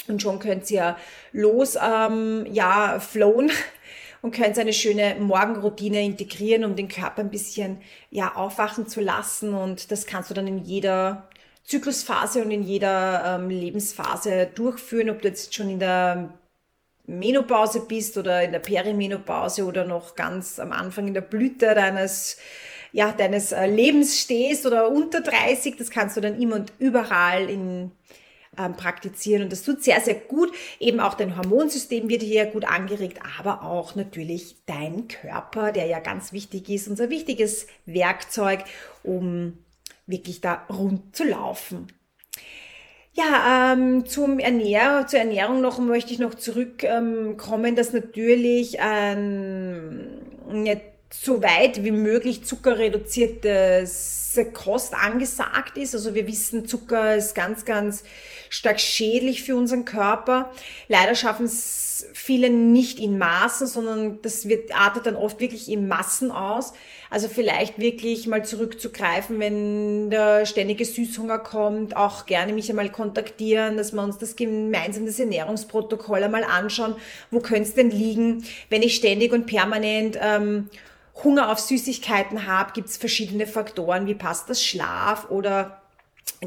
und 0.08 0.21
schon 0.21 0.38
könnt 0.38 0.69
ihr 0.69 0.98
los, 1.32 1.78
ähm, 1.82 2.45
ja, 2.52 3.00
flowen 3.00 3.50
und 4.21 4.36
könnt 4.36 4.60
eine 4.60 4.74
schöne 4.74 5.15
Morgenroutine 5.19 6.04
integrieren, 6.04 6.63
um 6.63 6.76
den 6.76 6.88
Körper 6.88 7.21
ein 7.21 7.32
bisschen, 7.32 7.82
ja, 8.12 8.36
aufwachen 8.36 8.88
zu 8.88 9.02
lassen 9.02 9.54
und 9.54 9.91
das 9.91 10.06
kannst 10.06 10.30
du 10.30 10.36
dann 10.36 10.48
in 10.48 10.60
jeder 10.60 11.28
Zyklusphase 11.63 12.43
und 12.43 12.52
in 12.52 12.62
jeder 12.62 13.39
ähm, 13.39 13.50
Lebensphase 13.50 14.48
durchführen, 14.54 15.10
ob 15.10 15.24
du 15.24 15.28
jetzt 15.30 15.56
schon 15.56 15.69
in 15.69 15.80
der 15.80 16.34
Menopause 17.08 17.82
bist 17.82 18.18
oder 18.18 18.44
in 18.44 18.52
der 18.52 18.60
Perimenopause 18.60 19.65
oder 19.65 19.86
noch 19.86 20.15
ganz 20.15 20.60
am 20.60 20.72
Anfang 20.72 21.08
in 21.08 21.13
der 21.13 21.22
Blüte 21.22 21.76
deines 21.76 22.38
ja, 22.91 23.12
deines 23.12 23.52
äh, 23.52 23.65
Lebens 23.65 24.22
stehst 24.22 24.65
oder 24.65 24.89
unter 24.89 25.20
30, 25.20 25.76
das 25.76 25.89
kannst 25.89 26.15
du 26.15 26.22
dann 26.22 26.39
immer 26.39 26.56
und 26.56 26.72
überall 26.80 27.50
in, 27.50 27.91
ähm, 28.58 28.74
praktizieren 28.76 29.44
und 29.44 29.52
das 29.52 29.63
tut 29.63 29.84
sehr, 29.84 30.00
sehr 30.02 30.15
gut. 30.15 30.54
Eben 30.80 31.00
auch 31.00 31.13
dein 31.13 31.38
Hormonsystem 31.38 32.10
wird 32.10 32.22
hier 32.22 32.46
gut 32.46 32.65
angeregt, 32.65 33.20
aber 33.38 33.63
auch 33.63 33.96
natürlich 33.96 34.56
dein 34.65 35.08
Körper, 35.08 35.72
der 35.72 35.88
ja 35.88 36.00
ganz 36.00 36.32
wichtig 36.32 36.70
ist, 36.70 36.88
unser 36.88 37.10
wichtiges 37.10 37.68
Werkzeug, 37.86 38.63
um 39.04 39.58
wirklich 40.08 40.41
da 40.41 40.65
rund 40.70 41.15
zu 41.15 41.26
laufen. 41.26 41.88
Ja, 43.17 43.73
ähm, 43.73 44.06
zum 44.06 44.39
Ernähr 44.39 45.06
zur 45.08 45.19
Ernährung 45.19 45.62
noch 45.62 45.80
möchte 45.80 46.12
ich 46.12 46.19
noch 46.19 46.36
zurückkommen, 46.36 47.38
ähm, 47.65 47.75
dass 47.75 47.93
natürlich 47.93 48.75
ähm, 48.80 50.08
nicht 50.51 50.82
so 51.13 51.41
weit 51.41 51.86
wie 51.86 51.91
möglich 51.91 52.43
zuckerreduziertes 52.43 54.25
Kost 54.43 54.93
angesagt 54.93 55.78
ist. 55.78 55.95
Also 55.95 56.13
wir 56.13 56.28
wissen, 56.28 56.67
Zucker 56.67 57.15
ist 57.15 57.36
ganz, 57.36 57.63
ganz 57.63 58.04
stark 58.50 58.82
schädlich 58.82 59.43
für 59.43 59.56
unseren 59.56 59.86
Körper. 59.86 60.52
Leider 60.89 61.15
schaffen 61.15 61.45
es 61.45 62.06
viele 62.13 62.50
nicht 62.50 63.00
in 63.00 63.17
Maßen, 63.17 63.67
sondern 63.67 64.21
das 64.21 64.50
wird, 64.50 64.76
artet 64.76 65.06
dann 65.06 65.15
oft 65.15 65.39
wirklich 65.39 65.69
in 65.69 65.88
Massen 65.88 66.32
aus. 66.32 66.74
Also 67.10 67.30
vielleicht 67.30 67.80
wirklich 67.80 68.28
mal 68.28 68.43
zurückzugreifen, 68.43 69.39
wenn 69.39 70.10
der 70.10 70.45
ständige 70.45 70.84
Süßhunger 70.84 71.39
kommt, 71.39 71.95
auch 71.95 72.26
gerne 72.26 72.52
mich 72.52 72.69
einmal 72.69 72.91
kontaktieren, 72.91 73.78
dass 73.78 73.93
wir 73.93 74.04
uns 74.04 74.17
das 74.17 74.36
gemeinsam 74.36 75.06
das 75.06 75.19
Ernährungsprotokoll 75.19 76.24
einmal 76.24 76.43
anschauen. 76.43 76.95
Wo 77.32 77.39
könnte 77.39 77.69
es 77.69 77.76
denn 77.76 77.91
liegen, 77.91 78.43
wenn 78.69 78.82
ich 78.82 78.95
ständig 78.95 79.32
und 79.32 79.45
permanent 79.45 80.17
ähm, 80.21 80.69
Hunger 81.23 81.49
auf 81.51 81.60
Süßigkeiten 81.60 82.45
habe, 82.45 82.73
gibt 82.73 82.89
es 82.89 82.97
verschiedene 82.97 83.47
Faktoren, 83.47 84.06
wie 84.06 84.15
passt 84.15 84.49
das 84.49 84.63
Schlaf 84.63 85.30
oder 85.30 85.82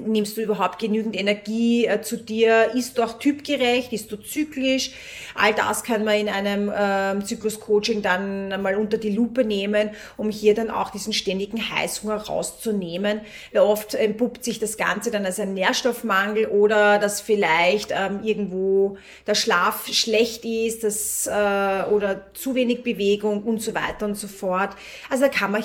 nimmst 0.07 0.37
du 0.37 0.43
überhaupt 0.43 0.79
genügend 0.79 1.17
Energie 1.17 1.87
äh, 1.87 2.01
zu 2.03 2.17
dir? 2.17 2.75
Ist 2.75 2.99
du 2.99 3.03
auch 3.03 3.19
typgerecht? 3.19 3.93
Ist 3.93 4.11
du 4.13 4.17
zyklisch? 4.17 4.93
All 5.35 5.55
das 5.55 5.83
kann 5.83 6.05
man 6.05 6.15
in 6.15 6.29
einem 6.29 6.73
ähm, 6.75 7.25
Zyklus-Coaching 7.25 8.03
dann 8.03 8.61
mal 8.63 8.77
unter 8.77 8.99
die 8.99 9.11
Lupe 9.11 9.45
nehmen, 9.45 9.91
um 10.17 10.31
hier 10.31 10.55
dann 10.55 10.71
auch 10.71 10.91
diesen 10.91 11.13
ständigen 11.13 11.71
Heißhunger 11.71 12.17
rauszunehmen. 12.17 13.21
Weil 13.53 13.63
oft 13.63 13.95
entpuppt 13.95 14.45
sich 14.45 14.59
das 14.59 14.77
Ganze 14.77 15.11
dann 15.11 15.25
als 15.25 15.41
ein 15.41 15.55
Nährstoffmangel 15.55 16.47
oder 16.47 16.99
dass 16.99 17.21
vielleicht 17.21 17.93
ähm, 17.93 18.21
irgendwo 18.23 18.99
der 19.27 19.35
Schlaf 19.35 19.87
schlecht 19.89 20.45
ist 20.45 20.85
das, 20.85 21.27
äh, 21.27 21.91
oder 21.91 22.33
zu 22.35 22.55
wenig 22.55 22.83
Bewegung 22.83 23.43
und 23.43 23.63
so 23.63 23.75
weiter 23.75 24.07
und 24.07 24.17
so 24.17 24.29
fort. 24.29 24.71
Also 25.11 25.25
da 25.25 25.29
kann 25.29 25.51
man 25.53 25.65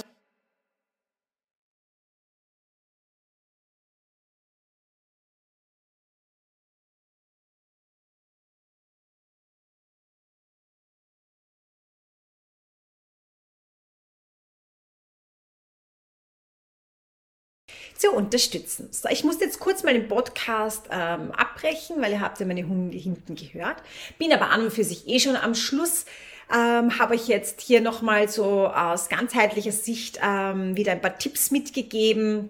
zu 18.04 18.12
unterstützen. 18.12 18.90
So, 18.92 19.08
ich 19.10 19.24
muss 19.24 19.40
jetzt 19.40 19.60
kurz 19.60 19.84
mal 19.84 19.94
den 19.94 20.10
Podcast 20.10 20.88
ähm, 20.92 21.32
abbrechen, 21.32 22.02
weil 22.02 22.12
ihr 22.12 22.20
habt 22.20 22.38
ja 22.40 22.46
meine 22.46 22.68
Hunde 22.68 22.98
hinten 22.98 23.36
gehört. 23.36 23.78
Bin 24.18 24.34
aber 24.34 24.50
an 24.50 24.66
und 24.66 24.74
für 24.74 24.84
sich 24.84 25.08
eh 25.08 25.20
schon 25.20 25.38
am 25.38 25.56
Schluss. 25.56 26.06
Ähm, 26.54 27.00
habe 27.00 27.16
ich 27.16 27.30
jetzt 27.30 27.62
hier 27.62 27.80
nochmal 27.80 28.28
so 28.28 28.68
aus 28.68 29.08
ganzheitlicher 29.08 29.72
Sicht 29.72 30.20
ähm, 30.22 30.76
wieder 30.76 30.92
ein 30.92 31.00
paar 31.00 31.18
Tipps 31.18 31.50
mitgegeben, 31.52 32.50